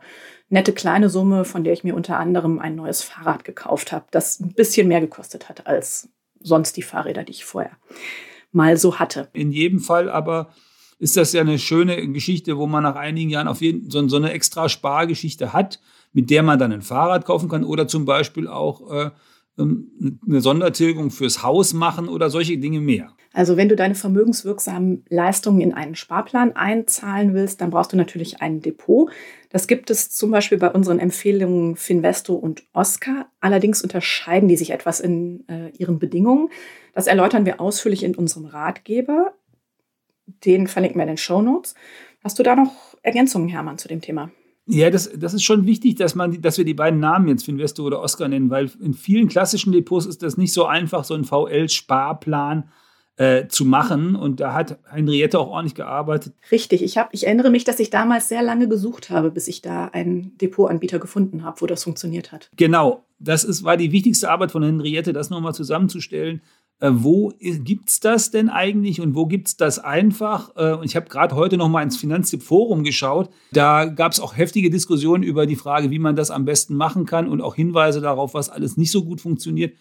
nette 0.50 0.74
kleine 0.74 1.10
Summe, 1.10 1.44
von 1.44 1.64
der 1.64 1.74
ich 1.74 1.84
mir 1.84 1.96
unter 1.96 2.20
anderem 2.20 2.60
ein 2.60 2.75
neues 2.75 3.02
Fahrrad 3.02 3.44
gekauft 3.44 3.92
habe, 3.92 4.06
das 4.12 4.40
ein 4.40 4.54
bisschen 4.54 4.88
mehr 4.88 5.02
gekostet 5.02 5.50
hat 5.50 5.68
als 5.68 6.10
sonst 6.46 6.78
die 6.78 6.82
Fahrräder, 6.82 7.24
die 7.24 7.32
ich 7.32 7.46
vorher 7.46 7.72
mal 8.52 8.78
so 8.78 9.00
hatte. 9.00 9.28
In 9.34 9.52
jedem 9.52 9.80
Fall 9.80 10.10
aber 10.10 10.50
ist 10.98 11.18
das 11.18 11.34
ja 11.34 11.42
eine 11.42 11.60
schöne 11.60 12.08
Geschichte, 12.12 12.58
wo 12.58 12.68
man 12.68 12.84
nach 12.84 12.96
einigen 12.96 13.30
Jahren 13.30 13.50
auf 13.50 13.62
jeden 13.62 13.92
so, 13.92 14.08
so 14.08 14.16
eine 14.16 14.32
extra 14.32 14.70
Spargeschichte 14.70 15.52
hat, 15.52 15.82
mit 16.14 16.30
der 16.30 16.42
man 16.42 16.58
dann 16.58 16.72
ein 16.72 16.82
Fahrrad 16.82 17.25
kaufen 17.25 17.50
kann 17.50 17.66
oder 17.66 17.88
zum 17.88 18.06
Beispiel 18.06 18.48
auch 18.48 18.92
äh, 18.92 19.12
eine 19.58 20.42
Sondertilgung 20.42 21.12
fürs 21.12 21.42
Haus 21.44 21.74
machen 21.74 22.10
oder 22.10 22.30
solche 22.30 22.58
Dinge 22.58 22.82
mehr. 22.82 23.12
Also 23.34 23.58
wenn 23.58 23.70
du 23.70 23.76
deine 23.76 23.96
vermögenswirksamen 23.96 25.06
Leistungen 25.10 25.60
in 25.60 25.74
einen 25.74 25.96
Sparplan 25.96 26.56
einzahlen 26.56 27.34
willst, 27.34 27.60
dann 27.60 27.70
brauchst 27.70 27.92
du 27.92 27.98
natürlich 27.98 28.42
ein 28.42 28.62
Depot. 28.62 29.10
Das 29.50 29.68
gibt 29.68 29.90
es 29.90 30.10
zum 30.10 30.32
Beispiel 30.32 30.58
bei 30.58 30.72
unseren 30.72 31.00
Empfehlungen 31.00 31.76
Finvesto 31.76 32.34
und 32.34 32.64
Oscar. 32.74 33.30
Allerdings 33.42 33.82
unterscheiden 33.82 34.48
die 34.48 34.58
sich 34.58 34.72
etwas 34.72 35.02
in 35.02 35.48
äh, 35.50 35.70
ihren 35.78 36.00
Bedingungen. 36.00 36.50
Das 36.94 37.08
erläutern 37.08 37.46
wir 37.46 37.60
ausführlich 37.60 38.04
in 38.04 38.16
unserem 38.16 38.46
Ratgeber. 38.46 39.34
Den 40.46 40.68
verlinken 40.68 40.98
wir 40.98 41.04
in 41.04 41.10
den 41.10 41.18
Show 41.18 41.42
Notes. 41.42 41.76
Hast 42.24 42.40
du 42.40 42.44
da 42.44 42.56
noch 42.56 42.98
Ergänzungen, 43.04 43.50
Hermann, 43.50 43.78
zu 43.78 43.88
dem 43.88 44.02
Thema? 44.02 44.32
Ja, 44.68 44.90
das, 44.90 45.12
das 45.16 45.34
ist 45.34 45.44
schon 45.44 45.66
wichtig, 45.68 45.96
dass, 45.96 46.16
man, 46.16 46.42
dass 46.42 46.58
wir 46.58 46.66
die 46.66 46.74
beiden 46.74 47.00
Namen 47.00 47.28
jetzt 47.28 47.46
Finvesto 47.46 47.84
oder 47.84 48.02
Oscar 48.02 48.28
nennen, 48.28 48.50
weil 48.50 48.72
in 48.82 48.96
vielen 48.96 49.28
klassischen 49.28 49.72
Depots 49.72 50.08
ist 50.08 50.24
das 50.24 50.38
nicht 50.38 50.54
so 50.54 50.66
einfach, 50.66 51.04
so 51.04 51.14
ein 51.14 51.24
VL-Sparplan 51.24 52.70
äh, 53.18 53.48
zu 53.48 53.64
machen. 53.64 54.16
Und 54.16 54.40
da 54.40 54.54
hat 54.54 54.80
Henriette 54.90 55.40
auch 55.40 55.50
ordentlich 55.50 55.76
gearbeitet. 55.76 56.34
Richtig, 56.52 56.84
ich, 56.84 56.98
hab, 56.98 57.14
ich 57.14 57.28
erinnere 57.28 57.52
mich, 57.52 57.64
dass 57.64 57.80
ich 57.80 57.92
damals 57.92 58.28
sehr 58.28 58.42
lange 58.42 58.68
gesucht 58.68 59.12
habe, 59.12 59.30
bis 59.30 59.48
ich 59.48 59.62
da 59.62 59.86
einen 59.86 60.36
Depotanbieter 60.40 60.98
gefunden 60.98 61.44
habe, 61.44 61.62
wo 61.62 61.68
das 61.68 61.84
funktioniert 61.84 62.32
hat. 62.32 62.50
Genau, 62.58 63.06
das 63.20 63.44
ist, 63.44 63.64
war 63.64 63.78
die 63.78 63.92
wichtigste 63.92 64.30
Arbeit 64.30 64.52
von 64.52 64.64
Henriette, 64.64 65.14
das 65.14 65.30
nochmal 65.30 65.54
zusammenzustellen. 65.54 66.42
Äh, 66.79 66.89
wo 66.91 67.32
gibt 67.39 67.89
es 67.89 68.00
das 68.01 68.32
denn 68.32 68.50
eigentlich 68.50 69.00
und 69.00 69.15
wo 69.15 69.25
gibt 69.25 69.48
es 69.48 69.58
das 69.58 69.79
einfach? 69.79 70.55
Äh, 70.58 70.84
ich 70.84 70.96
habe 70.96 71.08
gerade 71.08 71.36
heute 71.36 71.58
noch 71.58 71.70
mal 71.70 71.84
ins 71.84 71.98
Finanztipp-Forum 71.98 72.84
geschaut. 72.84 73.29
Da 73.51 73.86
gab 73.86 74.12
es 74.12 74.20
auch 74.20 74.36
heftige 74.36 74.70
Diskussionen 74.70 75.24
über 75.24 75.46
die 75.46 75.55
Frage, 75.55 75.89
wie 75.89 76.00
man 76.00 76.15
das 76.15 76.32
am 76.32 76.44
besten 76.44 76.75
machen 76.75 77.05
kann 77.05 77.29
und 77.29 77.41
auch 77.41 77.55
Hinweise 77.55 78.01
darauf, 78.01 78.34
was 78.34 78.50
alles 78.50 78.75
nicht 78.75 78.91
so 78.91 79.05
gut 79.05 79.22
funktioniert. 79.22 79.74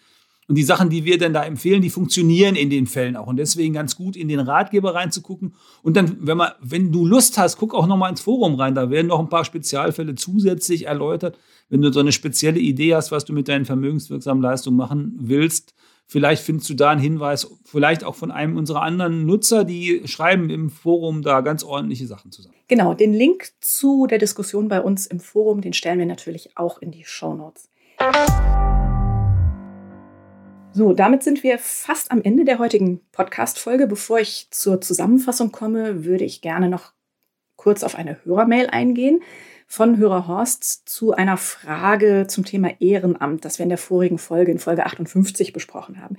Und 0.47 0.55
die 0.55 0.63
Sachen, 0.63 0.89
die 0.89 1.05
wir 1.05 1.17
dann 1.17 1.33
da 1.33 1.43
empfehlen, 1.43 1.81
die 1.81 1.89
funktionieren 1.89 2.55
in 2.55 2.69
den 2.69 2.85
Fällen 2.85 3.15
auch. 3.15 3.27
Und 3.27 3.37
deswegen 3.37 3.73
ganz 3.73 3.95
gut 3.95 4.15
in 4.15 4.27
den 4.27 4.39
Ratgeber 4.39 4.93
reinzugucken. 4.93 5.55
Und 5.81 5.97
dann, 5.97 6.17
wenn 6.19 6.37
man, 6.37 6.51
wenn 6.61 6.91
du 6.91 7.05
Lust 7.05 7.37
hast, 7.39 7.57
guck 7.57 7.73
auch 7.73 7.87
nochmal 7.87 8.11
ins 8.11 8.21
Forum 8.21 8.55
rein. 8.55 8.75
Da 8.75 8.91
werden 8.91 9.07
noch 9.07 9.19
ein 9.19 9.29
paar 9.29 9.45
Spezialfälle 9.45 10.13
zusätzlich 10.13 10.85
erläutert. 10.85 11.39
Wenn 11.69 11.81
du 11.81 11.91
so 11.91 11.99
eine 11.99 12.11
spezielle 12.11 12.59
Idee 12.59 12.93
hast, 12.93 13.11
was 13.11 13.25
du 13.25 13.33
mit 13.33 13.47
deinen 13.47 13.65
vermögenswirksamen 13.65 14.43
Leistungen 14.43 14.77
machen 14.77 15.15
willst, 15.17 15.73
vielleicht 16.05 16.43
findest 16.43 16.69
du 16.69 16.75
da 16.75 16.91
einen 16.91 17.01
Hinweis, 17.01 17.49
vielleicht 17.63 18.03
auch 18.03 18.13
von 18.13 18.29
einem 18.29 18.55
unserer 18.55 18.83
anderen 18.83 19.25
Nutzer, 19.25 19.63
die 19.63 20.03
schreiben 20.05 20.51
im 20.51 20.69
Forum 20.69 21.23
da 21.23 21.41
ganz 21.41 21.63
ordentliche 21.63 22.05
Sachen 22.05 22.31
zusammen. 22.31 22.53
Genau, 22.67 22.93
den 22.93 23.13
Link 23.13 23.49
zu 23.61 24.05
der 24.05 24.19
Diskussion 24.19 24.67
bei 24.67 24.79
uns 24.79 25.07
im 25.07 25.19
Forum, 25.19 25.61
den 25.61 25.73
stellen 25.73 25.97
wir 25.97 26.05
natürlich 26.05 26.55
auch 26.55 26.79
in 26.79 26.91
die 26.91 27.03
Show 27.03 27.33
Notes. 27.33 27.67
So, 30.77 30.91
damit 30.91 31.23
sind 31.23 31.41
wir 31.41 31.57
fast 31.57 32.11
am 32.11 32.21
Ende 32.21 32.43
der 32.43 32.59
heutigen 32.59 32.99
Podcast-Folge. 33.13 33.87
Bevor 33.87 34.19
ich 34.19 34.49
zur 34.51 34.81
Zusammenfassung 34.81 35.53
komme, 35.53 36.03
würde 36.03 36.25
ich 36.25 36.41
gerne 36.41 36.67
noch 36.67 36.91
kurz 37.55 37.81
auf 37.81 37.95
eine 37.95 38.17
Hörermail 38.25 38.67
eingehen 38.67 39.21
von 39.67 39.95
Hörer 39.95 40.27
Horst 40.27 40.89
zu 40.89 41.13
einer 41.13 41.37
Frage 41.37 42.27
zum 42.27 42.43
Thema 42.43 42.71
Ehrenamt, 42.81 43.45
das 43.45 43.57
wir 43.57 43.63
in 43.63 43.69
der 43.69 43.77
vorigen 43.77 44.17
Folge, 44.17 44.51
in 44.51 44.59
Folge 44.59 44.85
58 44.85 45.53
besprochen 45.53 46.01
haben. 46.01 46.17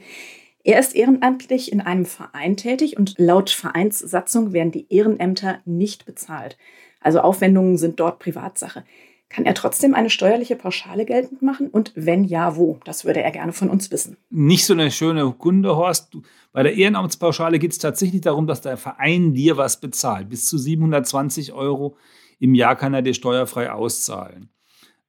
Er 0.65 0.79
ist 0.79 0.97
ehrenamtlich 0.97 1.71
in 1.71 1.83
einem 1.83 2.07
Verein 2.07 2.57
tätig 2.57 2.97
und 2.97 3.15
laut 3.19 3.51
Vereinssatzung 3.51 4.55
werden 4.55 4.73
die 4.73 4.91
Ehrenämter 4.91 5.61
nicht 5.67 6.07
bezahlt. 6.07 6.57
Also 7.03 7.21
Aufwendungen 7.21 7.77
sind 7.77 8.01
dort 8.01 8.21
Privatsache. 8.21 8.85
Kann 9.29 9.45
er 9.45 9.55
trotzdem 9.55 9.95
eine 9.95 10.09
steuerliche 10.09 10.55
Pauschale 10.55 11.05
geltend 11.05 11.43
machen? 11.43 11.69
Und 11.69 11.93
wenn 11.97 12.25
ja, 12.25 12.57
wo? 12.57 12.79
Das 12.85 13.05
würde 13.05 13.23
er 13.23 13.33
gerne 13.33 13.53
von 13.53 13.69
uns 13.69 13.91
wissen. 13.91 14.17
Nicht 14.31 14.65
so 14.65 14.73
eine 14.73 14.91
schöne 14.91 15.31
Kunde, 15.33 15.75
Horst. 15.77 16.17
Bei 16.53 16.63
der 16.63 16.75
Ehrenamtspauschale 16.75 17.59
geht 17.59 17.73
es 17.73 17.79
tatsächlich 17.79 18.21
darum, 18.21 18.47
dass 18.47 18.61
der 18.61 18.77
Verein 18.77 19.35
dir 19.35 19.57
was 19.57 19.81
bezahlt. 19.81 20.29
Bis 20.29 20.47
zu 20.47 20.59
720 20.59 21.53
Euro 21.53 21.97
im 22.39 22.55
Jahr 22.55 22.77
kann 22.77 22.95
er 22.95 23.03
dir 23.03 23.15
steuerfrei 23.15 23.73
auszahlen. 23.73 24.49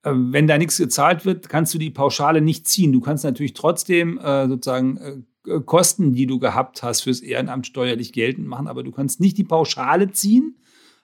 Ähm, 0.04 0.34
wenn 0.34 0.48
da 0.48 0.58
nichts 0.58 0.78
gezahlt 0.78 1.26
wird, 1.26 1.48
kannst 1.48 1.74
du 1.74 1.78
die 1.78 1.92
Pauschale 1.92 2.42
nicht 2.42 2.68
ziehen. 2.68 2.94
Du 2.94 3.02
kannst 3.02 3.24
natürlich 3.24 3.54
trotzdem 3.54 4.18
äh, 4.18 4.48
sozusagen 4.48 4.98
äh, 4.98 5.60
Kosten, 5.62 6.14
die 6.14 6.26
du 6.26 6.40
gehabt 6.40 6.84
hast, 6.84 7.02
fürs 7.02 7.22
Ehrenamt 7.22 7.68
steuerlich 7.68 8.14
geltend 8.14 8.48
machen, 8.48 8.68
aber 8.68 8.84
du 8.84 8.92
kannst 8.92 9.20
nicht 9.20 9.38
die 9.38 9.44
Pauschale 9.44 10.12
ziehen 10.12 10.58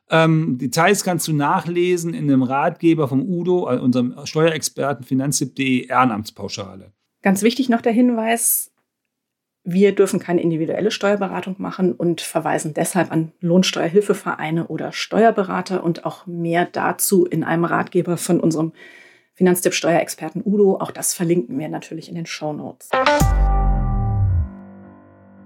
ähm, 0.09 0.57
Details 0.57 1.03
kannst 1.03 1.27
du 1.27 1.33
nachlesen 1.33 2.13
in 2.13 2.27
dem 2.27 2.43
Ratgeber 2.43 3.07
vom 3.07 3.21
Udo, 3.21 3.69
äh, 3.69 3.79
unserem 3.79 4.15
Steuerexperten 4.25 5.05
finanztipp.de 5.05 5.87
Ehrenamtspauschale. 5.87 6.91
Ganz 7.21 7.41
wichtig 7.41 7.69
noch 7.69 7.81
der 7.81 7.93
Hinweis, 7.93 8.73
wir 9.63 9.95
dürfen 9.95 10.19
keine 10.19 10.41
individuelle 10.41 10.91
Steuerberatung 10.91 11.55
machen 11.57 11.93
und 11.93 12.19
verweisen 12.19 12.73
deshalb 12.73 13.11
an 13.11 13.31
Lohnsteuerhilfevereine 13.39 14.67
oder 14.67 14.91
Steuerberater 14.91 15.83
und 15.83 16.05
auch 16.05 16.27
mehr 16.27 16.65
dazu 16.65 17.25
in 17.25 17.45
einem 17.45 17.63
Ratgeber 17.63 18.17
von 18.17 18.41
unserem 18.41 18.73
Finanztipp-Steuerexperten 19.35 20.43
Udo. 20.45 20.77
Auch 20.79 20.91
das 20.91 21.13
verlinken 21.13 21.57
wir 21.57 21.69
natürlich 21.69 22.09
in 22.09 22.15
den 22.15 22.25
Show 22.25 22.51
Notes. 22.51 22.89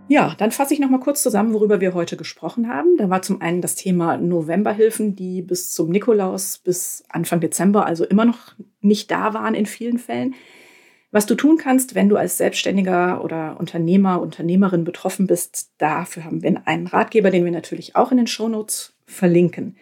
Ja, 0.10 0.36
dann 0.38 0.52
fasse 0.52 0.74
ich 0.74 0.80
noch 0.80 0.90
mal 0.90 1.00
kurz 1.00 1.22
zusammen, 1.22 1.54
worüber 1.54 1.82
wir 1.82 1.94
heute 1.94 2.16
gesprochen 2.16 2.70
haben. 2.70 2.96
Da 2.98 3.10
war 3.10 3.22
zum 3.22 3.42
einen 3.42 3.62
das 3.62 3.76
Thema 3.76 4.18
Novemberhilfen, 4.18 5.16
die 5.16 5.42
bis 5.42 5.74
zum 5.74 5.90
Nikolaus, 5.90 6.60
bis 6.60 7.04
Anfang 7.10 7.42
Dezember, 7.42 7.86
also 7.86 8.06
immer 8.06 8.24
noch 8.24 8.56
nicht 8.80 9.12
da 9.12 9.34
waren 9.34 9.54
in 9.54 9.66
vielen 9.66 9.98
Fällen. 9.98 10.36
Was 11.12 11.26
du 11.26 11.36
tun 11.36 11.58
kannst, 11.58 11.94
wenn 11.96 12.10
du 12.10 12.16
als 12.16 12.38
Selbstständiger 12.38 13.24
oder 13.24 13.58
Unternehmer, 13.60 14.22
Unternehmerin 14.22 14.86
betroffen 14.86 15.28
bist, 15.28 15.72
dafür 15.78 16.24
haben 16.24 16.42
wir 16.42 16.62
einen 16.66 16.88
Ratgeber, 16.88 17.30
den 17.30 17.44
wir 17.44 17.52
natürlich 17.52 17.96
auch 17.96 18.12
in 18.12 18.18
den 18.18 18.28
Shownotes 18.28 18.94
verlinken. 19.06 19.78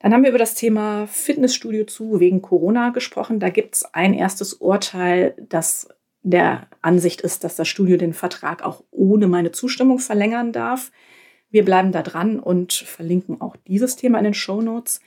Dann 0.00 0.12
haben 0.12 0.22
wir 0.22 0.30
über 0.30 0.38
das 0.38 0.54
Thema 0.54 1.08
Fitnessstudio 1.08 1.84
zu 1.84 2.20
wegen 2.20 2.42
Corona 2.42 2.90
gesprochen. 2.90 3.40
Da 3.40 3.48
gibt 3.48 3.74
es 3.74 3.94
ein 3.94 4.14
erstes 4.14 4.54
Urteil, 4.54 5.34
das 5.48 5.88
der 6.22 6.68
Ansicht 6.82 7.20
ist, 7.20 7.44
dass 7.44 7.56
das 7.56 7.68
Studio 7.68 7.96
den 7.96 8.12
Vertrag 8.12 8.62
auch 8.62 8.82
ohne 8.90 9.28
meine 9.28 9.52
Zustimmung 9.52 9.98
verlängern 9.98 10.52
darf. 10.52 10.90
Wir 11.50 11.64
bleiben 11.64 11.92
da 11.92 12.02
dran 12.02 12.38
und 12.38 12.72
verlinken 12.72 13.40
auch 13.40 13.56
dieses 13.56 13.96
Thema 13.96 14.18
in 14.18 14.24
den 14.24 14.34
Show 14.34 14.60
Notes. 14.60 15.00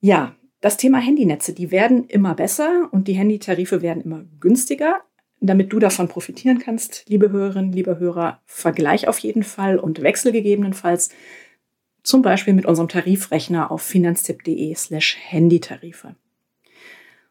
Ja, 0.00 0.34
das 0.60 0.76
Thema 0.76 0.98
Handynetze, 0.98 1.52
die 1.52 1.70
werden 1.70 2.04
immer 2.04 2.34
besser 2.34 2.88
und 2.90 3.08
die 3.08 3.14
Handytarife 3.14 3.82
werden 3.82 4.02
immer 4.02 4.24
günstiger. 4.40 5.02
Damit 5.40 5.72
du 5.72 5.78
davon 5.78 6.08
profitieren 6.08 6.58
kannst, 6.58 7.04
liebe 7.08 7.30
Hörerinnen, 7.30 7.72
liebe 7.72 7.98
Hörer, 7.98 8.40
vergleich 8.46 9.08
auf 9.08 9.18
jeden 9.18 9.42
Fall 9.42 9.78
und 9.78 10.00
wechsel 10.00 10.32
gegebenenfalls 10.32 11.10
zum 12.02 12.22
Beispiel 12.22 12.54
mit 12.54 12.66
unserem 12.66 12.88
Tarifrechner 12.88 13.70
auf 13.70 13.82
finanztipp.de 13.82 14.74
slash 14.74 15.16
Handytarife. 15.20 16.16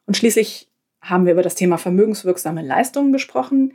Und 0.05 0.17
schließlich 0.17 0.69
haben 1.03 1.25
wir 1.25 1.33
über 1.33 1.43
das 1.43 1.55
Thema 1.55 1.77
vermögenswirksame 1.77 2.61
Leistungen 2.61 3.11
gesprochen. 3.11 3.73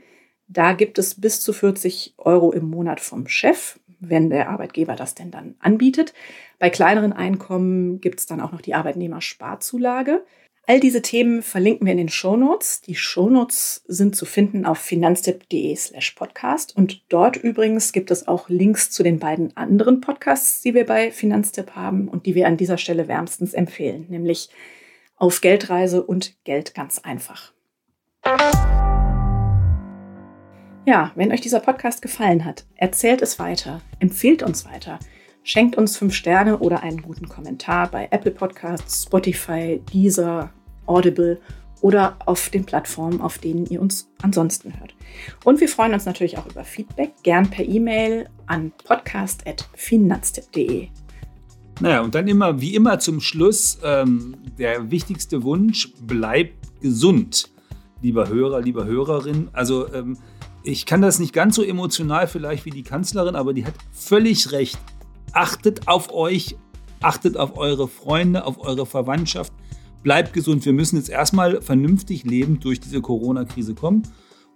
Da 0.49 0.73
gibt 0.73 0.99
es 0.99 1.21
bis 1.21 1.41
zu 1.43 1.53
40 1.53 2.15
Euro 2.17 2.53
im 2.53 2.65
Monat 2.65 3.01
vom 3.01 3.29
Chef, 3.29 3.79
wenn 4.01 4.31
der 4.31 4.49
Arbeitgeber 4.49 4.97
das 4.97 5.15
denn 5.15 5.31
dann 5.31 5.55
anbietet. 5.61 6.15
Bei 6.59 6.71
kleineren 6.71 7.13
Einkommen 7.13 8.01
gibt 8.01 8.21
es 8.21 8.27
dann 8.27 8.41
auch 8.41 8.51
noch 8.51 8.63
die 8.63 8.75
Arbeitnehmersparzulage. 8.75 10.25
All 10.67 10.81
diese 10.81 11.03
Themen 11.03 11.43
verlinken 11.43 11.87
wir 11.87 11.93
in 11.93 11.99
den 11.99 12.09
Shownotes. 12.09 12.83
Die 12.83 12.95
Shownotes 12.95 13.85
sind 13.87 14.17
zu 14.17 14.27
finden 14.27 14.67
auf 14.67 14.79
finanztipp.de 14.79 15.75
slash 15.77 16.11
podcast. 16.13 16.77
Und 16.77 17.03
dort 17.11 17.37
übrigens 17.37 17.93
gibt 17.93 18.11
es 18.11 18.29
auch 18.29 18.49
Links 18.49 18.91
zu 18.91 19.03
den 19.03 19.19
beiden 19.19 19.57
anderen 19.57 20.01
Podcasts, 20.01 20.63
die 20.63 20.75
wir 20.75 20.85
bei 20.85 21.11
Finanztipp 21.11 21.71
haben 21.71 22.09
und 22.09 22.27
die 22.27 22.35
wir 22.35 22.47
an 22.47 22.59
dieser 22.59 22.79
Stelle 22.79 23.09
wärmstens 23.09 23.55
empfehlen, 23.55 24.07
nämlich 24.09 24.51
auf 25.19 25.41
Geldreise 25.41 26.03
und 26.03 26.43
Geld 26.45 26.75
ganz 26.75 26.99
einfach. 26.99 27.53
Ja, 30.87 31.13
wenn 31.17 31.33
euch 31.33 31.41
dieser 31.41 31.61
Podcast 31.61 32.01
gefallen 32.01 32.45
hat, 32.45 32.65
erzählt 32.77 33.21
es 33.21 33.39
weiter, 33.39 33.83
empfehlt 33.99 34.43
uns 34.43 34.65
weiter, 34.65 34.99
schenkt 35.43 35.77
uns 35.77 35.99
fünf 35.99 36.15
Sterne 36.15 36.59
oder 36.59 36.83
einen 36.83 37.03
guten 37.03 37.29
Kommentar 37.29 37.91
bei 37.91 38.09
Apple 38.11 38.31
Podcasts, 38.31 39.05
Spotify, 39.05 39.83
Deezer, 39.93 40.51
Audible 40.87 41.41
oder 41.81 42.17
auf 42.25 42.49
den 42.51 42.65
Plattformen, 42.65 43.21
auf 43.21 43.39
denen 43.39 43.67
ihr 43.67 43.81
uns 43.81 44.11
ansonsten 44.23 44.79
hört. 44.81 44.95
Und 45.45 45.61
wir 45.61 45.69
freuen 45.69 45.95
uns 45.95 46.07
natürlich 46.07 46.39
auch 46.39 46.47
über 46.47 46.65
Feedback, 46.65 47.13
gern 47.23 47.51
per 47.51 47.67
E-Mail 47.67 48.29
an 48.47 48.73
podcast.finanztipp.de. 48.85 50.89
Naja, 51.81 52.01
und 52.01 52.15
dann 52.15 52.27
immer, 52.27 52.61
wie 52.61 52.75
immer 52.75 52.99
zum 52.99 53.21
Schluss, 53.21 53.79
ähm, 53.85 54.37
der 54.59 54.91
wichtigste 54.91 55.45
Wunsch, 55.45 55.93
bleib 56.01 56.51
gesund, 56.81 57.51
lieber 58.03 58.29
Hörer, 58.29 58.61
lieber 58.61 58.85
Hörerin. 58.85 59.49
Also 59.53 59.93
ähm, 59.93 60.19
ich 60.65 60.87
kann 60.87 61.01
das 61.01 61.21
nicht 61.21 61.33
ganz 61.33 61.55
so 61.55 61.63
emotional 61.63 62.27
vielleicht 62.27 62.65
wie 62.65 62.71
die 62.71 62.83
Kanzlerin, 62.83 63.37
aber 63.37 63.55
die 63.55 63.65
hat 63.65 63.75
völlig 63.93 64.51
recht. 64.51 64.79
Achtet 65.33 65.87
auf 65.87 66.13
euch, 66.13 66.57
achtet 67.01 67.37
auf 67.37 67.57
eure 67.57 67.87
Freunde, 67.87 68.45
auf 68.45 68.59
eure 68.61 68.85
Verwandtschaft. 68.85 69.53
Bleibt 70.03 70.33
gesund. 70.33 70.65
Wir 70.65 70.73
müssen 70.73 70.97
jetzt 70.97 71.11
erstmal 71.11 71.63
vernünftig 71.63 72.25
lebend 72.25 72.65
durch 72.65 72.81
diese 72.81 73.01
Corona-Krise 73.01 73.75
kommen. 73.75 74.03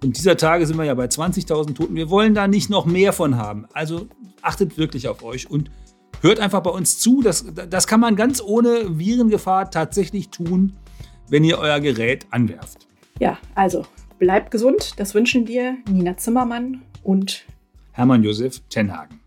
Und 0.03 0.19
dieser 0.19 0.37
Tage 0.37 0.67
sind 0.67 0.77
wir 0.77 0.85
ja 0.85 0.95
bei 0.95 1.07
20.000 1.07 1.75
Toten. 1.75 1.95
Wir 1.95 2.11
wollen 2.11 2.35
da 2.35 2.49
nicht 2.49 2.69
noch 2.69 2.85
mehr 2.85 3.13
von 3.13 3.37
haben. 3.37 3.67
Also 3.73 4.09
achtet 4.41 4.77
wirklich 4.77 5.07
auf 5.07 5.23
euch 5.23 5.49
und 5.49 5.71
hört 6.23 6.41
einfach 6.41 6.63
bei 6.63 6.71
uns 6.71 6.99
zu. 6.99 7.21
Das, 7.23 7.45
das 7.69 7.87
kann 7.87 8.01
man 8.01 8.17
ganz 8.17 8.41
ohne 8.41 8.99
Virengefahr 8.99 9.71
tatsächlich 9.71 10.31
tun, 10.31 10.73
wenn 11.29 11.45
ihr 11.45 11.59
euer 11.59 11.81
Gerät 11.81 12.27
anwerft. 12.31 12.87
Ja, 13.19 13.39
also 13.55 13.85
bleibt 14.19 14.51
gesund. 14.51 14.99
Das 14.99 15.15
wünschen 15.15 15.45
dir 15.45 15.77
Nina 15.89 16.17
Zimmermann 16.17 16.83
und 17.03 17.45
Hermann 17.93 18.23
Josef 18.23 18.61
Tenhagen. 18.69 19.21